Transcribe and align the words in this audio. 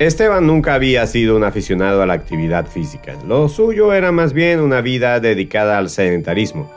Esteban 0.00 0.44
nunca 0.44 0.74
había 0.74 1.06
sido 1.06 1.36
un 1.36 1.44
aficionado 1.44 2.02
a 2.02 2.06
la 2.06 2.14
actividad 2.14 2.66
física. 2.66 3.14
Lo 3.28 3.48
suyo 3.48 3.94
era 3.94 4.10
más 4.10 4.32
bien 4.32 4.58
una 4.58 4.80
vida 4.80 5.20
dedicada 5.20 5.78
al 5.78 5.88
sedentarismo. 5.88 6.68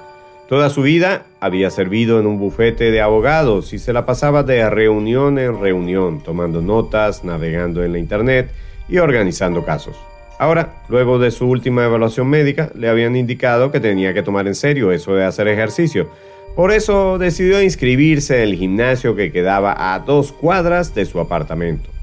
Toda 0.48 0.70
su 0.70 0.84
vida 0.84 1.26
había 1.40 1.72
servido 1.72 2.20
en 2.20 2.28
un 2.28 2.38
bufete 2.38 2.92
de 2.92 3.02
abogados 3.02 3.74
y 3.74 3.80
se 3.80 3.92
la 3.92 4.06
pasaba 4.06 4.44
de 4.44 4.70
reunión 4.70 5.40
en 5.40 5.60
reunión, 5.60 6.22
tomando 6.22 6.62
notas, 6.62 7.24
navegando 7.24 7.84
en 7.84 7.94
la 7.94 7.98
internet 7.98 8.52
y 8.88 9.00
organizando 9.00 9.66
casos. 9.66 9.98
Ahora, 10.38 10.76
luego 10.88 11.18
de 11.18 11.32
su 11.32 11.48
última 11.48 11.86
evaluación 11.86 12.28
médica, 12.28 12.70
le 12.76 12.88
habían 12.88 13.16
indicado 13.16 13.72
que 13.72 13.80
tenía 13.80 14.14
que 14.14 14.22
tomar 14.22 14.46
en 14.46 14.54
serio 14.54 14.92
eso 14.92 15.16
de 15.16 15.26
hacer 15.26 15.48
ejercicio. 15.48 16.08
Por 16.56 16.72
eso 16.72 17.18
decidió 17.18 17.64
inscribirse 17.64 18.44
en 18.44 18.50
el 18.50 18.56
gimnasio 18.56 19.16
que 19.16 19.32
quedaba 19.32 19.96
a 19.96 20.00
dos 20.00 20.32
cuadras 20.32 20.94
de 20.94 21.08
su 21.08 21.20
apartamento. 21.20 21.97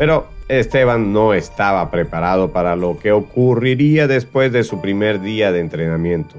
Pero 0.00 0.28
Esteban 0.48 1.12
no 1.12 1.34
estaba 1.34 1.90
preparado 1.90 2.52
para 2.52 2.74
lo 2.74 2.98
que 2.98 3.12
ocurriría 3.12 4.06
después 4.06 4.50
de 4.50 4.64
su 4.64 4.80
primer 4.80 5.20
día 5.20 5.52
de 5.52 5.60
entrenamiento. 5.60 6.36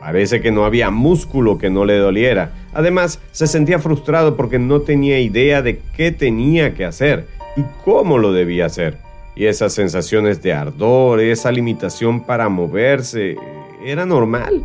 Parece 0.00 0.40
que 0.40 0.50
no 0.50 0.64
había 0.64 0.90
músculo 0.90 1.58
que 1.58 1.68
no 1.68 1.84
le 1.84 1.98
doliera. 1.98 2.54
Además, 2.72 3.20
se 3.30 3.46
sentía 3.46 3.78
frustrado 3.78 4.38
porque 4.38 4.58
no 4.58 4.80
tenía 4.80 5.20
idea 5.20 5.60
de 5.60 5.80
qué 5.94 6.12
tenía 6.12 6.72
que 6.72 6.86
hacer 6.86 7.26
y 7.58 7.62
cómo 7.84 8.16
lo 8.16 8.32
debía 8.32 8.64
hacer. 8.64 8.96
Y 9.36 9.44
esas 9.44 9.74
sensaciones 9.74 10.40
de 10.40 10.54
ardor, 10.54 11.20
esa 11.20 11.52
limitación 11.52 12.24
para 12.24 12.48
moverse, 12.48 13.36
era 13.84 14.06
normal. 14.06 14.62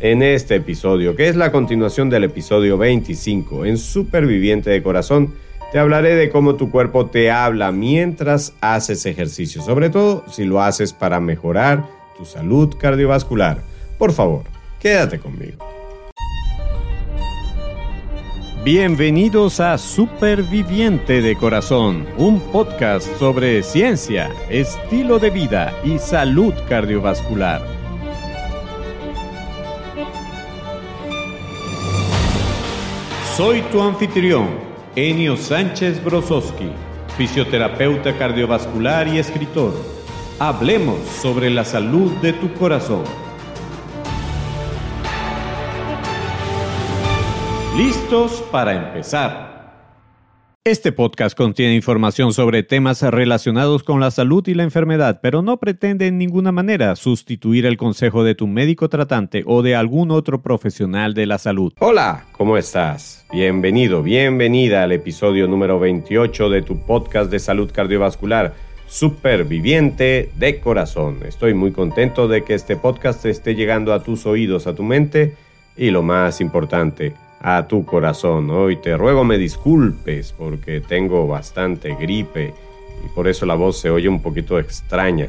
En 0.00 0.22
este 0.22 0.54
episodio, 0.54 1.14
que 1.14 1.28
es 1.28 1.36
la 1.36 1.52
continuación 1.52 2.08
del 2.08 2.24
episodio 2.24 2.78
25 2.78 3.66
en 3.66 3.76
Superviviente 3.76 4.70
de 4.70 4.82
Corazón, 4.82 5.34
te 5.72 5.78
hablaré 5.78 6.14
de 6.14 6.30
cómo 6.30 6.54
tu 6.54 6.70
cuerpo 6.70 7.06
te 7.06 7.30
habla 7.30 7.72
mientras 7.72 8.54
haces 8.60 9.06
ejercicio, 9.06 9.62
sobre 9.62 9.90
todo 9.90 10.24
si 10.28 10.44
lo 10.44 10.62
haces 10.62 10.92
para 10.92 11.20
mejorar 11.20 11.84
tu 12.16 12.24
salud 12.24 12.76
cardiovascular. 12.78 13.62
Por 13.98 14.12
favor, 14.12 14.44
quédate 14.78 15.18
conmigo. 15.18 15.58
Bienvenidos 18.64 19.60
a 19.60 19.78
Superviviente 19.78 21.22
de 21.22 21.36
Corazón, 21.36 22.04
un 22.18 22.40
podcast 22.40 23.06
sobre 23.16 23.62
ciencia, 23.62 24.32
estilo 24.50 25.20
de 25.20 25.30
vida 25.30 25.72
y 25.84 25.98
salud 25.98 26.52
cardiovascular. 26.68 27.62
Soy 33.36 33.60
tu 33.70 33.80
anfitrión 33.80 34.65
Enio 34.98 35.36
Sánchez 35.36 36.02
Brososki, 36.02 36.70
fisioterapeuta 37.18 38.16
cardiovascular 38.16 39.06
y 39.06 39.18
escritor. 39.18 39.74
Hablemos 40.38 40.98
sobre 41.20 41.50
la 41.50 41.66
salud 41.66 42.10
de 42.22 42.32
tu 42.32 42.54
corazón. 42.54 43.04
¿Listos 47.76 48.42
para 48.50 48.72
empezar? 48.72 49.55
Este 50.66 50.90
podcast 50.90 51.38
contiene 51.38 51.76
información 51.76 52.32
sobre 52.32 52.64
temas 52.64 53.00
relacionados 53.00 53.84
con 53.84 54.00
la 54.00 54.10
salud 54.10 54.44
y 54.48 54.54
la 54.54 54.64
enfermedad, 54.64 55.20
pero 55.22 55.40
no 55.40 55.58
pretende 55.58 56.08
en 56.08 56.18
ninguna 56.18 56.50
manera 56.50 56.96
sustituir 56.96 57.66
el 57.66 57.76
consejo 57.76 58.24
de 58.24 58.34
tu 58.34 58.48
médico 58.48 58.88
tratante 58.88 59.44
o 59.46 59.62
de 59.62 59.76
algún 59.76 60.10
otro 60.10 60.42
profesional 60.42 61.14
de 61.14 61.26
la 61.26 61.38
salud. 61.38 61.72
Hola, 61.78 62.24
¿cómo 62.32 62.56
estás? 62.56 63.24
Bienvenido, 63.30 64.02
bienvenida 64.02 64.82
al 64.82 64.90
episodio 64.90 65.46
número 65.46 65.78
28 65.78 66.50
de 66.50 66.62
tu 66.62 66.84
podcast 66.84 67.30
de 67.30 67.38
salud 67.38 67.70
cardiovascular, 67.72 68.52
Superviviente 68.88 70.32
de 70.34 70.58
Corazón. 70.58 71.20
Estoy 71.28 71.54
muy 71.54 71.70
contento 71.70 72.26
de 72.26 72.42
que 72.42 72.54
este 72.54 72.74
podcast 72.74 73.24
esté 73.24 73.54
llegando 73.54 73.94
a 73.94 74.02
tus 74.02 74.26
oídos, 74.26 74.66
a 74.66 74.74
tu 74.74 74.82
mente 74.82 75.36
y 75.76 75.90
lo 75.90 76.02
más 76.02 76.40
importante, 76.40 77.14
a 77.46 77.68
tu 77.68 77.84
corazón. 77.84 78.50
Hoy 78.50 78.74
te 78.74 78.96
ruego 78.96 79.22
me 79.22 79.38
disculpes 79.38 80.32
porque 80.32 80.80
tengo 80.80 81.28
bastante 81.28 81.94
gripe 81.94 82.52
y 83.04 83.08
por 83.14 83.28
eso 83.28 83.46
la 83.46 83.54
voz 83.54 83.78
se 83.78 83.88
oye 83.88 84.08
un 84.08 84.20
poquito 84.20 84.58
extraña. 84.58 85.28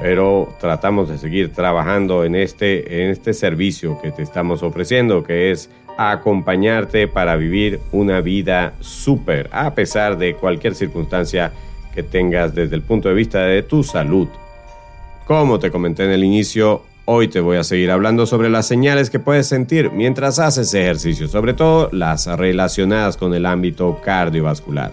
Pero 0.00 0.54
tratamos 0.60 1.08
de 1.08 1.18
seguir 1.18 1.52
trabajando 1.52 2.24
en 2.24 2.36
este, 2.36 3.02
en 3.02 3.10
este 3.10 3.34
servicio 3.34 4.00
que 4.00 4.12
te 4.12 4.22
estamos 4.22 4.62
ofreciendo, 4.62 5.24
que 5.24 5.50
es 5.50 5.68
acompañarte 5.98 7.08
para 7.08 7.34
vivir 7.34 7.80
una 7.90 8.20
vida 8.20 8.74
súper, 8.78 9.50
a 9.50 9.74
pesar 9.74 10.18
de 10.18 10.36
cualquier 10.36 10.76
circunstancia 10.76 11.50
que 11.92 12.04
tengas 12.04 12.54
desde 12.54 12.76
el 12.76 12.82
punto 12.82 13.08
de 13.08 13.16
vista 13.16 13.40
de 13.40 13.64
tu 13.64 13.82
salud. 13.82 14.28
Como 15.26 15.58
te 15.58 15.72
comenté 15.72 16.04
en 16.04 16.12
el 16.12 16.22
inicio, 16.22 16.84
Hoy 17.12 17.26
te 17.26 17.40
voy 17.40 17.56
a 17.56 17.64
seguir 17.64 17.90
hablando 17.90 18.24
sobre 18.24 18.48
las 18.48 18.68
señales 18.68 19.10
que 19.10 19.18
puedes 19.18 19.48
sentir 19.48 19.90
mientras 19.90 20.38
haces 20.38 20.72
ejercicio, 20.74 21.26
sobre 21.26 21.54
todo 21.54 21.88
las 21.90 22.28
relacionadas 22.28 23.16
con 23.16 23.34
el 23.34 23.46
ámbito 23.46 24.00
cardiovascular. 24.00 24.92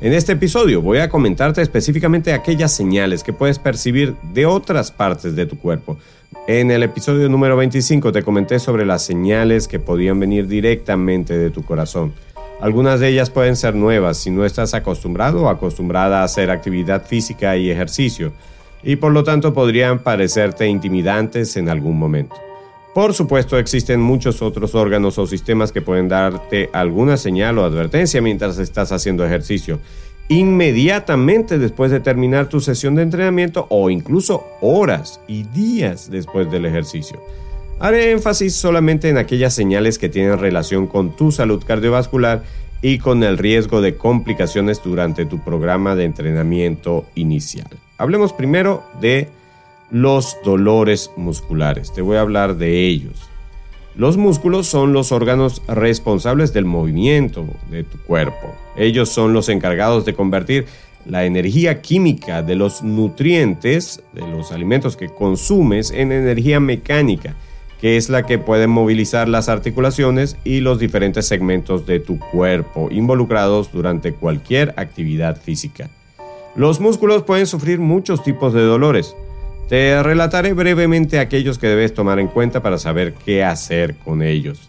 En 0.00 0.12
este 0.12 0.32
episodio 0.32 0.82
voy 0.82 0.98
a 0.98 1.08
comentarte 1.08 1.62
específicamente 1.62 2.32
aquellas 2.32 2.72
señales 2.72 3.22
que 3.22 3.32
puedes 3.32 3.60
percibir 3.60 4.16
de 4.34 4.44
otras 4.44 4.90
partes 4.90 5.36
de 5.36 5.46
tu 5.46 5.56
cuerpo. 5.56 5.98
En 6.48 6.72
el 6.72 6.82
episodio 6.82 7.28
número 7.28 7.56
25 7.56 8.10
te 8.10 8.24
comenté 8.24 8.58
sobre 8.58 8.84
las 8.84 9.04
señales 9.04 9.68
que 9.68 9.78
podían 9.78 10.18
venir 10.18 10.48
directamente 10.48 11.38
de 11.38 11.50
tu 11.50 11.62
corazón. 11.62 12.12
Algunas 12.60 12.98
de 12.98 13.06
ellas 13.06 13.30
pueden 13.30 13.54
ser 13.54 13.76
nuevas 13.76 14.16
si 14.16 14.32
no 14.32 14.44
estás 14.44 14.74
acostumbrado 14.74 15.44
o 15.44 15.48
acostumbrada 15.48 16.22
a 16.22 16.24
hacer 16.24 16.50
actividad 16.50 17.06
física 17.06 17.56
y 17.56 17.70
ejercicio 17.70 18.32
y 18.82 18.96
por 18.96 19.12
lo 19.12 19.24
tanto 19.24 19.54
podrían 19.54 20.00
parecerte 20.00 20.66
intimidantes 20.66 21.56
en 21.56 21.68
algún 21.68 21.98
momento. 21.98 22.36
Por 22.94 23.14
supuesto, 23.14 23.58
existen 23.58 24.02
muchos 24.02 24.42
otros 24.42 24.74
órganos 24.74 25.18
o 25.18 25.26
sistemas 25.26 25.72
que 25.72 25.80
pueden 25.80 26.08
darte 26.08 26.68
alguna 26.74 27.16
señal 27.16 27.58
o 27.58 27.64
advertencia 27.64 28.20
mientras 28.20 28.58
estás 28.58 28.92
haciendo 28.92 29.24
ejercicio, 29.24 29.80
inmediatamente 30.28 31.58
después 31.58 31.90
de 31.90 32.00
terminar 32.00 32.48
tu 32.48 32.60
sesión 32.60 32.94
de 32.94 33.02
entrenamiento 33.02 33.66
o 33.70 33.88
incluso 33.88 34.44
horas 34.60 35.20
y 35.26 35.44
días 35.44 36.10
después 36.10 36.50
del 36.50 36.66
ejercicio. 36.66 37.18
Haré 37.80 38.12
énfasis 38.12 38.54
solamente 38.54 39.08
en 39.08 39.16
aquellas 39.16 39.54
señales 39.54 39.98
que 39.98 40.08
tienen 40.08 40.38
relación 40.38 40.86
con 40.86 41.16
tu 41.16 41.32
salud 41.32 41.64
cardiovascular 41.66 42.42
y 42.82 42.98
con 42.98 43.22
el 43.22 43.38
riesgo 43.38 43.80
de 43.80 43.96
complicaciones 43.96 44.82
durante 44.82 45.24
tu 45.24 45.42
programa 45.42 45.96
de 45.96 46.04
entrenamiento 46.04 47.06
inicial. 47.14 47.70
Hablemos 48.02 48.32
primero 48.32 48.82
de 49.00 49.28
los 49.92 50.36
dolores 50.44 51.12
musculares. 51.16 51.92
Te 51.92 52.02
voy 52.02 52.16
a 52.16 52.22
hablar 52.22 52.56
de 52.56 52.88
ellos. 52.88 53.30
Los 53.94 54.16
músculos 54.16 54.66
son 54.66 54.92
los 54.92 55.12
órganos 55.12 55.62
responsables 55.68 56.52
del 56.52 56.64
movimiento 56.64 57.46
de 57.70 57.84
tu 57.84 57.98
cuerpo. 57.98 58.56
Ellos 58.76 59.08
son 59.08 59.32
los 59.32 59.48
encargados 59.48 60.04
de 60.04 60.14
convertir 60.14 60.66
la 61.06 61.26
energía 61.26 61.80
química 61.80 62.42
de 62.42 62.56
los 62.56 62.82
nutrientes, 62.82 64.02
de 64.14 64.26
los 64.26 64.50
alimentos 64.50 64.96
que 64.96 65.08
consumes, 65.08 65.92
en 65.92 66.10
energía 66.10 66.58
mecánica, 66.58 67.36
que 67.80 67.96
es 67.96 68.08
la 68.08 68.26
que 68.26 68.36
puede 68.36 68.66
movilizar 68.66 69.28
las 69.28 69.48
articulaciones 69.48 70.36
y 70.42 70.58
los 70.58 70.80
diferentes 70.80 71.28
segmentos 71.28 71.86
de 71.86 72.00
tu 72.00 72.18
cuerpo 72.18 72.88
involucrados 72.90 73.70
durante 73.70 74.12
cualquier 74.12 74.74
actividad 74.76 75.40
física. 75.40 75.88
Los 76.54 76.80
músculos 76.80 77.22
pueden 77.22 77.46
sufrir 77.46 77.78
muchos 77.78 78.22
tipos 78.22 78.52
de 78.52 78.60
dolores. 78.60 79.16
Te 79.70 80.02
relataré 80.02 80.52
brevemente 80.52 81.18
aquellos 81.18 81.56
que 81.56 81.66
debes 81.66 81.94
tomar 81.94 82.18
en 82.18 82.28
cuenta 82.28 82.62
para 82.62 82.76
saber 82.76 83.14
qué 83.24 83.42
hacer 83.42 83.94
con 83.96 84.20
ellos. 84.22 84.68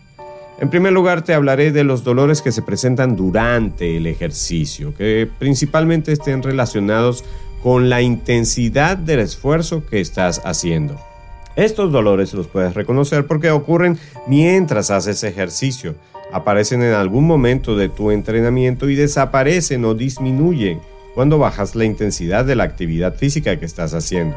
En 0.61 0.69
primer 0.69 0.93
lugar, 0.93 1.23
te 1.23 1.33
hablaré 1.33 1.73
de 1.73 1.83
los 1.83 2.05
dolores 2.05 2.41
que 2.41 2.53
se 2.53 2.61
presentan 2.61 3.17
durante 3.17 3.97
el 3.97 4.07
ejercicio, 4.07 4.93
que 4.95 5.27
principalmente 5.39 6.13
estén 6.13 6.41
relacionados 6.41 7.25
con 7.61 7.89
la 7.89 8.01
intensidad 8.01 8.95
del 8.95 9.19
esfuerzo 9.19 9.85
que 9.85 9.99
estás 9.99 10.41
haciendo. 10.45 10.95
Estos 11.57 11.91
dolores 11.91 12.33
los 12.33 12.47
puedes 12.47 12.75
reconocer 12.75 13.27
porque 13.27 13.51
ocurren 13.51 13.97
mientras 14.25 14.89
haces 14.89 15.23
ejercicio, 15.25 15.95
aparecen 16.31 16.81
en 16.81 16.93
algún 16.93 17.27
momento 17.27 17.75
de 17.75 17.89
tu 17.89 18.11
entrenamiento 18.11 18.87
y 18.87 18.95
desaparecen 18.95 19.83
o 19.83 19.93
disminuyen 19.93 20.79
cuando 21.13 21.37
bajas 21.37 21.75
la 21.75 21.85
intensidad 21.85 22.45
de 22.45 22.55
la 22.55 22.63
actividad 22.63 23.15
física 23.15 23.59
que 23.59 23.65
estás 23.65 23.93
haciendo. 23.93 24.35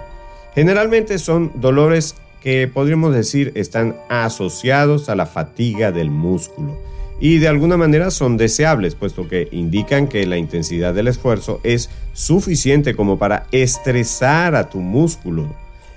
Generalmente 0.55 1.19
son 1.19 1.52
dolores 1.55 2.14
que 2.43 2.69
podríamos 2.69 3.14
decir 3.14 3.52
están 3.55 3.96
asociados 4.08 5.08
a 5.08 5.17
la 5.17 5.26
fatiga 5.26 5.93
del 5.93 6.11
músculo 6.11 6.78
y 7.19 7.38
de 7.38 7.49
alguna 7.49 7.76
manera 7.76 8.11
son 8.11 8.37
deseables, 8.37 8.94
puesto 8.94 9.28
que 9.28 9.49
indican 9.50 10.06
que 10.06 10.26
la 10.26 10.37
intensidad 10.37 10.94
del 10.94 11.08
esfuerzo 11.08 11.61
es 11.64 11.90
suficiente 12.12 12.94
como 12.94 13.19
para 13.19 13.46
estresar 13.52 14.55
a 14.55 14.69
tu 14.69 14.81
músculo 14.81 15.46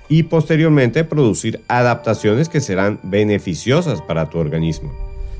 y 0.08 0.24
posteriormente 0.24 1.04
producir 1.04 1.60
adaptaciones 1.68 2.48
que 2.48 2.60
serán 2.60 2.98
beneficiosas 3.02 4.00
para 4.02 4.28
tu 4.28 4.38
organismo. 4.38 4.92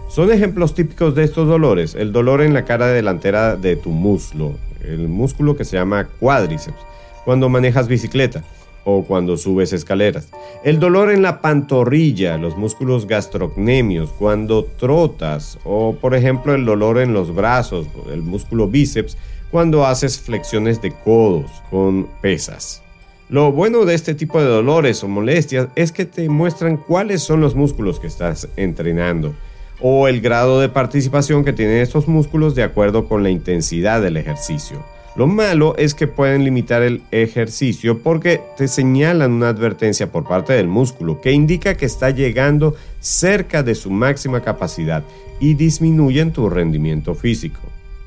Son 0.08 0.30
ejemplos 0.30 0.74
típicos 0.74 1.14
de 1.14 1.24
estos 1.24 1.48
dolores, 1.48 1.94
el 1.94 2.12
dolor 2.12 2.42
en 2.42 2.52
la 2.52 2.64
cara 2.64 2.88
delantera 2.88 3.56
de 3.56 3.76
tu 3.76 3.90
muslo, 3.90 4.54
el 4.84 5.08
músculo 5.08 5.56
que 5.56 5.64
se 5.64 5.76
llama 5.76 6.08
cuádriceps, 6.18 6.78
cuando 7.24 7.48
manejas 7.48 7.88
bicicleta 7.88 8.42
o 8.84 9.04
cuando 9.04 9.36
subes 9.36 9.72
escaleras. 9.72 10.28
El 10.64 10.78
dolor 10.78 11.10
en 11.10 11.22
la 11.22 11.40
pantorrilla, 11.40 12.38
los 12.38 12.56
músculos 12.56 13.06
gastrocnemios, 13.06 14.10
cuando 14.10 14.64
trotas 14.64 15.58
o 15.64 15.94
por 16.00 16.14
ejemplo 16.14 16.54
el 16.54 16.64
dolor 16.64 16.98
en 16.98 17.12
los 17.12 17.34
brazos, 17.34 17.86
el 18.12 18.22
músculo 18.22 18.68
bíceps, 18.68 19.16
cuando 19.50 19.84
haces 19.84 20.20
flexiones 20.20 20.80
de 20.80 20.92
codos 20.92 21.50
con 21.70 22.08
pesas. 22.22 22.82
Lo 23.28 23.52
bueno 23.52 23.84
de 23.84 23.94
este 23.94 24.14
tipo 24.14 24.40
de 24.40 24.46
dolores 24.46 25.04
o 25.04 25.08
molestias 25.08 25.68
es 25.76 25.92
que 25.92 26.04
te 26.04 26.28
muestran 26.28 26.76
cuáles 26.76 27.22
son 27.22 27.40
los 27.40 27.54
músculos 27.54 28.00
que 28.00 28.08
estás 28.08 28.48
entrenando 28.56 29.34
o 29.80 30.08
el 30.08 30.20
grado 30.20 30.60
de 30.60 30.68
participación 30.68 31.44
que 31.44 31.52
tienen 31.52 31.78
estos 31.78 32.08
músculos 32.08 32.54
de 32.54 32.62
acuerdo 32.62 33.06
con 33.06 33.22
la 33.22 33.30
intensidad 33.30 34.02
del 34.02 34.16
ejercicio. 34.16 34.84
Lo 35.16 35.26
malo 35.26 35.74
es 35.76 35.94
que 35.94 36.06
pueden 36.06 36.44
limitar 36.44 36.82
el 36.82 37.02
ejercicio 37.10 37.98
porque 37.98 38.40
te 38.56 38.68
señalan 38.68 39.32
una 39.32 39.48
advertencia 39.48 40.12
por 40.12 40.24
parte 40.24 40.52
del 40.52 40.68
músculo 40.68 41.20
que 41.20 41.32
indica 41.32 41.76
que 41.76 41.86
está 41.86 42.10
llegando 42.10 42.76
cerca 43.00 43.62
de 43.62 43.74
su 43.74 43.90
máxima 43.90 44.40
capacidad 44.40 45.02
y 45.40 45.54
disminuyen 45.54 46.32
tu 46.32 46.48
rendimiento 46.48 47.14
físico. 47.14 47.60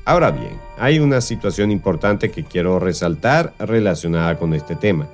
Ahora 0.06 0.30
bien, 0.30 0.52
hay 0.78 0.98
una 0.98 1.20
situación 1.20 1.70
importante 1.70 2.30
que 2.30 2.44
quiero 2.44 2.78
resaltar 2.78 3.52
relacionada 3.58 4.38
con 4.38 4.54
este 4.54 4.74
tema. 4.74 5.06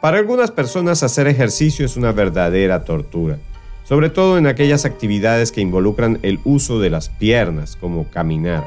Para 0.00 0.18
algunas 0.18 0.50
personas 0.50 1.02
hacer 1.02 1.26
ejercicio 1.26 1.86
es 1.86 1.96
una 1.96 2.12
verdadera 2.12 2.84
tortura, 2.84 3.38
sobre 3.86 4.10
todo 4.10 4.36
en 4.36 4.48
aquellas 4.48 4.84
actividades 4.84 5.52
que 5.52 5.60
involucran 5.60 6.18
el 6.22 6.40
uso 6.42 6.80
de 6.80 6.90
las 6.90 7.08
piernas, 7.08 7.76
como 7.76 8.10
caminar. 8.10 8.64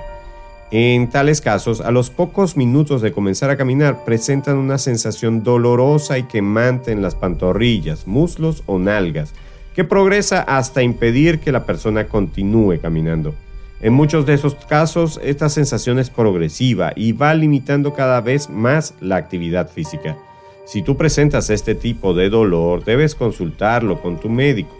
En 0.71 1.09
tales 1.09 1.41
casos, 1.41 1.81
a 1.81 1.91
los 1.91 2.09
pocos 2.09 2.55
minutos 2.55 3.01
de 3.01 3.11
comenzar 3.11 3.49
a 3.49 3.57
caminar, 3.57 4.05
presentan 4.05 4.57
una 4.57 4.77
sensación 4.77 5.43
dolorosa 5.43 6.17
y 6.17 6.23
quemante 6.23 6.93
en 6.93 7.01
las 7.01 7.15
pantorrillas, 7.15 8.07
muslos 8.07 8.63
o 8.65 8.79
nalgas, 8.79 9.33
que 9.75 9.83
progresa 9.83 10.41
hasta 10.41 10.83
impedir 10.83 11.39
que 11.39 11.51
la 11.51 11.65
persona 11.65 12.07
continúe 12.07 12.79
caminando. 12.79 13.35
En 13.81 13.93
muchos 13.93 14.25
de 14.25 14.35
esos 14.35 14.55
casos, 14.55 15.19
esta 15.21 15.49
sensación 15.49 15.99
es 15.99 16.09
progresiva 16.09 16.93
y 16.95 17.11
va 17.11 17.33
limitando 17.33 17.93
cada 17.93 18.21
vez 18.21 18.49
más 18.49 18.93
la 19.01 19.17
actividad 19.17 19.69
física. 19.69 20.17
Si 20.65 20.81
tú 20.81 20.95
presentas 20.95 21.49
este 21.49 21.75
tipo 21.75 22.13
de 22.13 22.29
dolor, 22.29 22.85
debes 22.85 23.15
consultarlo 23.15 24.01
con 24.01 24.17
tu 24.17 24.29
médico. 24.29 24.78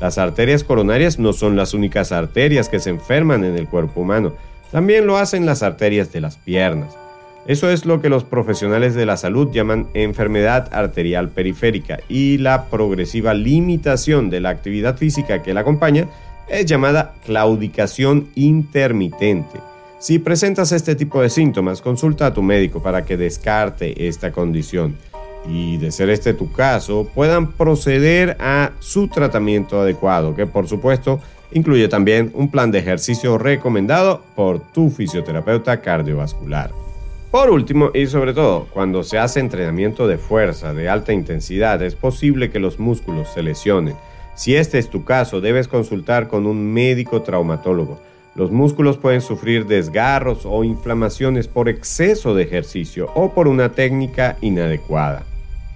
Las 0.00 0.16
arterias 0.16 0.64
coronarias 0.64 1.18
no 1.18 1.34
son 1.34 1.56
las 1.56 1.74
únicas 1.74 2.10
arterias 2.10 2.70
que 2.70 2.80
se 2.80 2.88
enferman 2.88 3.44
en 3.44 3.56
el 3.56 3.68
cuerpo 3.68 4.00
humano. 4.00 4.32
También 4.72 5.06
lo 5.06 5.18
hacen 5.18 5.44
las 5.44 5.62
arterias 5.62 6.10
de 6.10 6.22
las 6.22 6.38
piernas. 6.38 6.96
Eso 7.46 7.70
es 7.70 7.84
lo 7.84 8.00
que 8.00 8.08
los 8.08 8.24
profesionales 8.24 8.94
de 8.94 9.04
la 9.04 9.16
salud 9.16 9.50
llaman 9.50 9.88
enfermedad 9.92 10.68
arterial 10.72 11.28
periférica 11.28 11.98
y 12.08 12.38
la 12.38 12.66
progresiva 12.66 13.34
limitación 13.34 14.30
de 14.30 14.40
la 14.40 14.50
actividad 14.50 14.96
física 14.96 15.42
que 15.42 15.52
la 15.52 15.60
acompaña 15.60 16.06
es 16.48 16.64
llamada 16.64 17.14
claudicación 17.24 18.28
intermitente. 18.34 19.60
Si 19.98 20.18
presentas 20.18 20.72
este 20.72 20.94
tipo 20.94 21.20
de 21.20 21.28
síntomas, 21.28 21.82
consulta 21.82 22.26
a 22.26 22.34
tu 22.34 22.42
médico 22.42 22.82
para 22.82 23.04
que 23.04 23.18
descarte 23.18 24.08
esta 24.08 24.32
condición 24.32 24.96
y, 25.48 25.78
de 25.78 25.90
ser 25.90 26.10
este 26.10 26.34
tu 26.34 26.52
caso, 26.52 27.08
puedan 27.14 27.52
proceder 27.52 28.36
a 28.40 28.72
su 28.78 29.08
tratamiento 29.08 29.80
adecuado, 29.80 30.34
que 30.34 30.46
por 30.46 30.68
supuesto 30.68 31.20
Incluye 31.52 31.88
también 31.88 32.30
un 32.34 32.50
plan 32.50 32.70
de 32.70 32.78
ejercicio 32.78 33.36
recomendado 33.36 34.22
por 34.36 34.60
tu 34.60 34.90
fisioterapeuta 34.90 35.80
cardiovascular. 35.80 36.70
Por 37.30 37.50
último, 37.50 37.90
y 37.94 38.06
sobre 38.06 38.34
todo, 38.34 38.66
cuando 38.72 39.02
se 39.02 39.18
hace 39.18 39.40
entrenamiento 39.40 40.06
de 40.06 40.18
fuerza 40.18 40.74
de 40.74 40.88
alta 40.88 41.12
intensidad, 41.12 41.82
es 41.82 41.94
posible 41.94 42.50
que 42.50 42.58
los 42.58 42.78
músculos 42.78 43.28
se 43.32 43.42
lesionen. 43.42 43.94
Si 44.34 44.54
este 44.54 44.78
es 44.78 44.90
tu 44.90 45.04
caso, 45.04 45.40
debes 45.40 45.68
consultar 45.68 46.28
con 46.28 46.46
un 46.46 46.72
médico 46.72 47.22
traumatólogo. 47.22 48.00
Los 48.36 48.50
músculos 48.52 48.96
pueden 48.96 49.20
sufrir 49.20 49.66
desgarros 49.66 50.42
o 50.44 50.62
inflamaciones 50.64 51.48
por 51.48 51.68
exceso 51.68 52.34
de 52.34 52.44
ejercicio 52.44 53.10
o 53.14 53.32
por 53.34 53.48
una 53.48 53.72
técnica 53.72 54.36
inadecuada. 54.40 55.24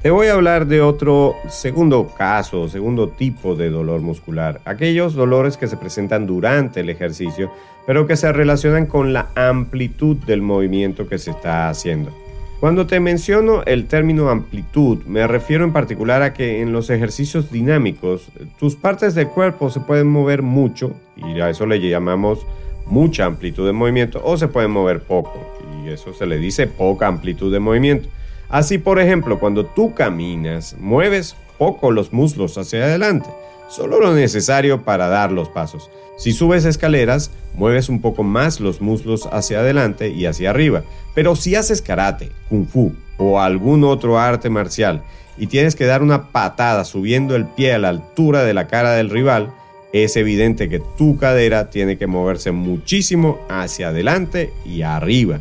Te 0.05 0.11
voy 0.11 0.27
a 0.27 0.35
hablar 0.35 0.67
de 0.67 0.83
otro 0.83 1.35
segundo 1.49 2.13
caso, 2.15 2.69
segundo 2.69 3.09
tipo 3.09 3.55
de 3.55 3.71
dolor 3.71 4.03
muscular, 4.03 4.61
aquellos 4.67 5.15
dolores 5.15 5.57
que 5.57 5.67
se 5.67 5.79
presentan 5.79 6.27
durante 6.27 6.81
el 6.81 6.91
ejercicio, 6.91 7.51
pero 7.87 8.07
que 8.07 8.15
se 8.15 8.31
relacionan 8.31 8.85
con 8.85 9.15
la 9.15 9.31
amplitud 9.35 10.19
del 10.19 10.43
movimiento 10.43 11.09
que 11.09 11.17
se 11.17 11.31
está 11.31 11.71
haciendo. 11.71 12.13
Cuando 12.61 12.87
te 12.87 13.01
menciono 13.01 13.63
el 13.65 13.87
término 13.87 14.29
amplitud, 14.29 15.03
me 15.07 15.27
refiero 15.27 15.65
en 15.65 15.73
particular 15.73 16.21
a 16.21 16.35
que 16.35 16.61
en 16.61 16.75
los 16.75 16.91
ejercicios 16.91 17.51
dinámicos, 17.51 18.29
tus 18.59 18.77
partes 18.77 19.15
del 19.15 19.29
cuerpo 19.29 19.71
se 19.71 19.81
pueden 19.81 20.09
mover 20.09 20.43
mucho, 20.43 20.93
y 21.17 21.41
a 21.41 21.49
eso 21.49 21.65
le 21.65 21.81
llamamos 21.81 22.47
mucha 22.85 23.25
amplitud 23.25 23.67
de 23.67 23.73
movimiento, 23.73 24.21
o 24.23 24.37
se 24.37 24.49
pueden 24.49 24.71
mover 24.71 25.01
poco, 25.01 25.41
y 25.83 25.89
eso 25.89 26.13
se 26.13 26.27
le 26.27 26.37
dice 26.37 26.67
poca 26.67 27.07
amplitud 27.07 27.51
de 27.51 27.59
movimiento. 27.59 28.11
Así, 28.49 28.79
por 28.79 29.01
ejemplo, 29.01 29.39
cuando 29.39 29.67
tú 29.67 29.95
caminas, 29.95 30.77
mueves 30.79 31.37
poco 31.59 31.91
los 31.91 32.13
muslos 32.13 32.59
hacia 32.59 32.85
adelante, 32.85 33.29
solo 33.69 34.01
lo 34.01 34.15
necesario 34.15 34.83
para 34.83 35.09
dar 35.09 35.33
los 35.33 35.49
pasos. 35.49 35.91
Si 36.17 36.33
subes 36.33 36.65
escaleras, 36.65 37.33
mueves 37.55 37.89
un 37.89 38.01
poco 38.01 38.23
más 38.23 38.61
los 38.61 38.81
muslos 38.81 39.29
hacia 39.33 39.61
adelante 39.61 40.11
y 40.11 40.27
hacia 40.27 40.51
arriba. 40.51 40.85
Pero 41.15 41.35
si 41.35 41.57
haces 41.57 41.83
karate, 41.83 42.31
kung 42.49 42.67
fu 42.67 42.93
o 43.19 43.41
algún 43.41 43.85
otro 43.85 44.19
arte 44.19 44.49
marcial 44.49 45.03
y 45.37 45.49
tienes 45.49 45.75
que 45.75 45.87
dar 45.87 46.03
una 46.03 46.31
patada 46.31 46.85
subiendo 46.85 47.35
el 47.35 47.47
pie 47.47 47.75
a 47.75 47.79
la 47.79 47.89
altura 47.89 48.45
de 48.45 48.55
la 48.55 48.69
cara 48.69 48.93
del 48.93 49.11
rival, 49.11 49.53
es 49.93 50.17
evidente 50.17 50.69
que 50.69 50.81
tu 50.97 51.17
cadera 51.17 51.71
tiene 51.71 51.99
que 51.99 52.07
moverse 52.07 52.53
muchísimo 52.53 53.41
hacia 53.49 53.89
adelante 53.89 54.53
y 54.65 54.83
arriba. 54.83 55.41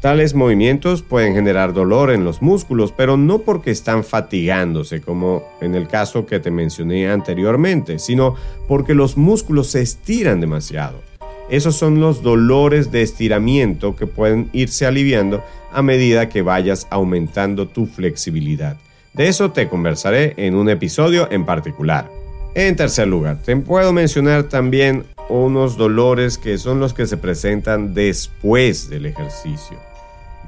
Tales 0.00 0.32
movimientos 0.32 1.02
pueden 1.02 1.34
generar 1.34 1.74
dolor 1.74 2.10
en 2.10 2.24
los 2.24 2.40
músculos, 2.40 2.90
pero 2.90 3.18
no 3.18 3.40
porque 3.40 3.70
están 3.70 4.02
fatigándose, 4.02 5.02
como 5.02 5.44
en 5.60 5.74
el 5.74 5.88
caso 5.88 6.24
que 6.24 6.40
te 6.40 6.50
mencioné 6.50 7.10
anteriormente, 7.10 7.98
sino 7.98 8.34
porque 8.66 8.94
los 8.94 9.18
músculos 9.18 9.66
se 9.66 9.82
estiran 9.82 10.40
demasiado. 10.40 11.02
Esos 11.50 11.76
son 11.76 12.00
los 12.00 12.22
dolores 12.22 12.90
de 12.90 13.02
estiramiento 13.02 13.94
que 13.94 14.06
pueden 14.06 14.48
irse 14.54 14.86
aliviando 14.86 15.44
a 15.70 15.82
medida 15.82 16.30
que 16.30 16.40
vayas 16.40 16.86
aumentando 16.88 17.68
tu 17.68 17.84
flexibilidad. 17.84 18.78
De 19.12 19.28
eso 19.28 19.50
te 19.50 19.68
conversaré 19.68 20.32
en 20.38 20.54
un 20.54 20.70
episodio 20.70 21.28
en 21.30 21.44
particular. 21.44 22.10
En 22.54 22.74
tercer 22.74 23.06
lugar, 23.06 23.42
te 23.42 23.54
puedo 23.56 23.92
mencionar 23.92 24.44
también 24.44 25.04
unos 25.28 25.76
dolores 25.76 26.38
que 26.38 26.56
son 26.56 26.80
los 26.80 26.94
que 26.94 27.06
se 27.06 27.18
presentan 27.18 27.92
después 27.92 28.88
del 28.88 29.04
ejercicio. 29.04 29.89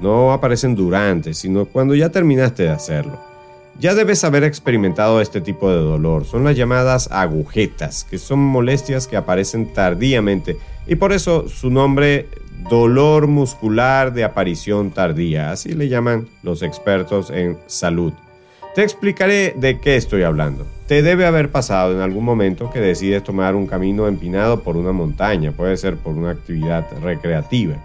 No 0.01 0.33
aparecen 0.33 0.75
durante, 0.75 1.33
sino 1.33 1.65
cuando 1.65 1.95
ya 1.95 2.09
terminaste 2.09 2.63
de 2.63 2.69
hacerlo. 2.69 3.19
Ya 3.79 3.95
debes 3.95 4.23
haber 4.23 4.43
experimentado 4.43 5.19
este 5.19 5.41
tipo 5.41 5.69
de 5.69 5.77
dolor. 5.77 6.25
Son 6.25 6.43
las 6.43 6.55
llamadas 6.55 7.09
agujetas, 7.11 8.03
que 8.03 8.19
son 8.19 8.39
molestias 8.39 9.07
que 9.07 9.17
aparecen 9.17 9.73
tardíamente 9.73 10.57
y 10.85 10.95
por 10.95 11.11
eso 11.11 11.47
su 11.47 11.71
nombre 11.71 12.27
dolor 12.69 13.27
muscular 13.27 14.13
de 14.13 14.23
aparición 14.23 14.91
tardía, 14.91 15.51
así 15.51 15.73
le 15.73 15.89
llaman 15.89 16.27
los 16.43 16.61
expertos 16.61 17.29
en 17.29 17.57
salud. 17.65 18.13
Te 18.75 18.83
explicaré 18.83 19.53
de 19.57 19.79
qué 19.79 19.95
estoy 19.95 20.23
hablando. 20.23 20.65
Te 20.87 21.01
debe 21.01 21.25
haber 21.25 21.49
pasado 21.51 21.93
en 21.93 22.01
algún 22.01 22.25
momento 22.25 22.69
que 22.71 22.79
decides 22.79 23.23
tomar 23.23 23.55
un 23.55 23.67
camino 23.67 24.07
empinado 24.07 24.61
por 24.61 24.77
una 24.77 24.91
montaña, 24.91 25.51
puede 25.51 25.77
ser 25.77 25.97
por 25.97 26.15
una 26.15 26.31
actividad 26.31 26.85
recreativa 27.01 27.75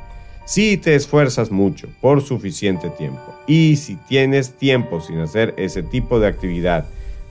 si 0.48 0.78
te 0.78 0.94
esfuerzas 0.94 1.50
mucho 1.50 1.88
por 2.00 2.22
suficiente 2.22 2.88
tiempo 2.88 3.34
y 3.46 3.76
si 3.76 3.96
tienes 4.08 4.54
tiempo 4.54 4.98
sin 5.02 5.18
hacer 5.18 5.52
ese 5.58 5.82
tipo 5.82 6.18
de 6.20 6.26
actividad, 6.26 6.86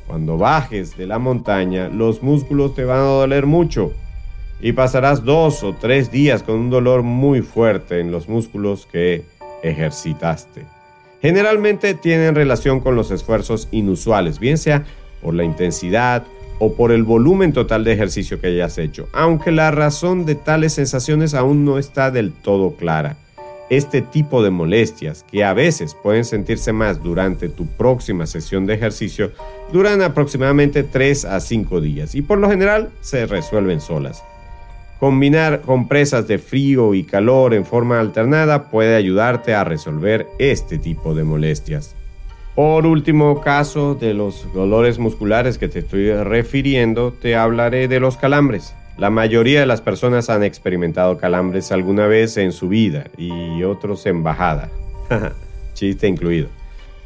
cuando 0.05 0.37
bajes 0.37 0.95
de 0.95 1.07
la 1.07 1.17
montaña 1.17 1.89
los 1.89 2.21
músculos 2.21 2.75
te 2.75 2.85
van 2.85 2.99
a 2.99 3.05
doler 3.05 3.47
mucho 3.47 3.91
y 4.61 4.73
pasarás 4.73 5.25
dos 5.25 5.63
o 5.63 5.73
tres 5.73 6.11
días 6.11 6.43
con 6.43 6.59
un 6.59 6.69
dolor 6.69 7.01
muy 7.01 7.41
fuerte 7.41 8.01
en 8.01 8.11
los 8.11 8.29
músculos 8.29 8.85
que 8.85 9.25
ejercitaste. 9.63 10.65
Generalmente 11.19 11.95
tienen 11.95 12.35
relación 12.35 12.81
con 12.81 12.95
los 12.95 13.09
esfuerzos 13.09 13.67
inusuales, 13.71 14.37
bien 14.37 14.59
sea 14.59 14.85
por 15.23 15.33
la 15.33 15.43
intensidad 15.43 16.23
o 16.59 16.73
por 16.73 16.91
el 16.91 17.03
volumen 17.03 17.53
total 17.53 17.83
de 17.83 17.93
ejercicio 17.93 18.39
que 18.39 18.47
hayas 18.47 18.77
hecho, 18.77 19.07
aunque 19.13 19.51
la 19.51 19.71
razón 19.71 20.25
de 20.25 20.35
tales 20.35 20.73
sensaciones 20.73 21.33
aún 21.33 21.65
no 21.65 21.77
está 21.77 22.11
del 22.11 22.31
todo 22.31 22.71
clara. 22.71 23.17
Este 23.69 24.01
tipo 24.01 24.41
de 24.43 24.49
molestias, 24.49 25.25
que 25.29 25.43
a 25.43 25.53
veces 25.53 25.93
pueden 25.93 26.23
sentirse 26.23 26.71
más 26.71 27.03
durante 27.03 27.49
tu 27.49 27.65
próxima 27.65 28.25
sesión 28.25 28.65
de 28.65 28.75
ejercicio, 28.75 29.31
duran 29.73 30.01
aproximadamente 30.01 30.83
3 30.83 31.25
a 31.25 31.39
5 31.41 31.81
días 31.81 32.15
y 32.15 32.21
por 32.21 32.39
lo 32.39 32.49
general 32.49 32.91
se 33.01 33.25
resuelven 33.25 33.81
solas. 33.81 34.23
Combinar 35.01 35.61
compresas 35.61 36.27
de 36.27 36.39
frío 36.39 36.93
y 36.93 37.03
calor 37.03 37.53
en 37.53 37.65
forma 37.65 37.99
alternada 37.99 38.69
puede 38.69 38.95
ayudarte 38.95 39.53
a 39.53 39.65
resolver 39.65 40.25
este 40.39 40.77
tipo 40.77 41.13
de 41.13 41.25
molestias. 41.25 41.96
Por 42.57 42.87
último 42.87 43.39
caso 43.39 43.93
de 43.93 44.15
los 44.15 44.51
dolores 44.51 44.97
musculares 44.97 45.59
que 45.59 45.67
te 45.67 45.77
estoy 45.77 46.11
refiriendo, 46.11 47.13
te 47.13 47.35
hablaré 47.35 47.87
de 47.87 47.99
los 47.99 48.17
calambres. 48.17 48.73
La 48.97 49.11
mayoría 49.11 49.59
de 49.59 49.67
las 49.67 49.81
personas 49.81 50.31
han 50.31 50.41
experimentado 50.41 51.19
calambres 51.19 51.71
alguna 51.71 52.07
vez 52.07 52.35
en 52.37 52.51
su 52.51 52.67
vida 52.67 53.11
y 53.15 53.61
otros 53.61 54.07
en 54.07 54.23
bajada. 54.23 54.71
Chiste 55.75 56.07
incluido. 56.07 56.47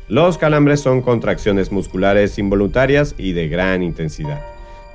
Los 0.08 0.38
calambres 0.38 0.80
son 0.80 1.02
contracciones 1.02 1.70
musculares 1.70 2.40
involuntarias 2.40 3.14
y 3.18 3.34
de 3.34 3.50
gran 3.50 3.84
intensidad. 3.84 4.42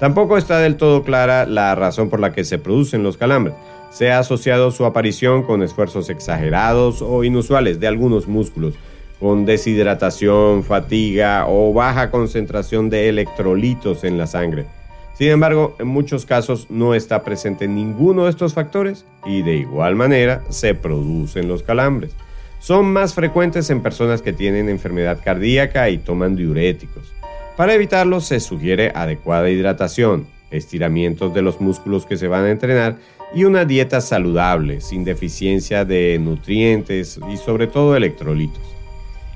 Tampoco 0.01 0.39
está 0.39 0.59
del 0.61 0.79
todo 0.79 1.03
clara 1.03 1.45
la 1.45 1.75
razón 1.75 2.09
por 2.09 2.19
la 2.19 2.33
que 2.33 2.45
se 2.45 2.59
producen 2.59 3.03
los 3.03 3.19
calambres. 3.19 3.55
Se 3.91 4.11
ha 4.11 4.21
asociado 4.21 4.71
su 4.71 4.87
aparición 4.87 5.43
con 5.43 5.63
esfuerzos 5.63 6.09
exagerados 6.09 7.03
o 7.03 7.25
inusuales 7.25 7.79
de 7.79 7.89
algunos 7.89 8.27
músculos, 8.27 8.73
con 9.21 9.45
deshidratación, 9.45 10.63
fatiga 10.65 11.47
o 11.49 11.73
baja 11.73 12.11
concentración 12.11 12.91
de 12.91 13.09
electrolitos 13.09 14.05
en 14.05 14.19
la 14.19 14.27
sangre. 14.27 14.67
Sin 15.15 15.29
embargo, 15.29 15.75
en 15.79 15.87
muchos 15.87 16.27
casos 16.27 16.67
no 16.69 16.95
está 16.95 17.23
presente 17.23 17.67
ninguno 17.67 18.25
de 18.25 18.31
estos 18.31 18.53
factores 18.53 19.07
y 19.25 19.41
de 19.43 19.57
igual 19.57 19.97
manera 19.97 20.43
se 20.51 20.75
producen 20.75 21.49
los 21.49 21.63
calambres. 21.63 22.13
Son 22.59 22.93
más 22.93 23.15
frecuentes 23.15 23.71
en 23.71 23.83
personas 23.83 24.21
que 24.21 24.35
tienen 24.35 24.69
enfermedad 24.69 25.19
cardíaca 25.25 25.89
y 25.89 25.99
toman 25.99 26.37
diuréticos. 26.37 27.15
Para 27.57 27.73
evitarlos 27.73 28.27
se 28.27 28.41
sugiere 28.41 28.93
adecuada 28.95 29.49
hidratación, 29.49 30.27
estiramientos 30.51 31.33
de 31.33 31.41
los 31.41 31.61
músculos 31.63 32.05
que 32.05 32.19
se 32.19 32.29
van 32.29 32.45
a 32.45 32.51
entrenar 32.51 32.97
y 33.35 33.45
una 33.45 33.65
dieta 33.65 34.03
saludable, 34.03 34.83
sin 34.83 35.05
deficiencia 35.05 35.87
de 35.87 36.19
nutrientes 36.21 37.19
y 37.33 37.39
sobre 37.39 37.67
todo 37.67 37.97
electrolitos. 37.97 38.76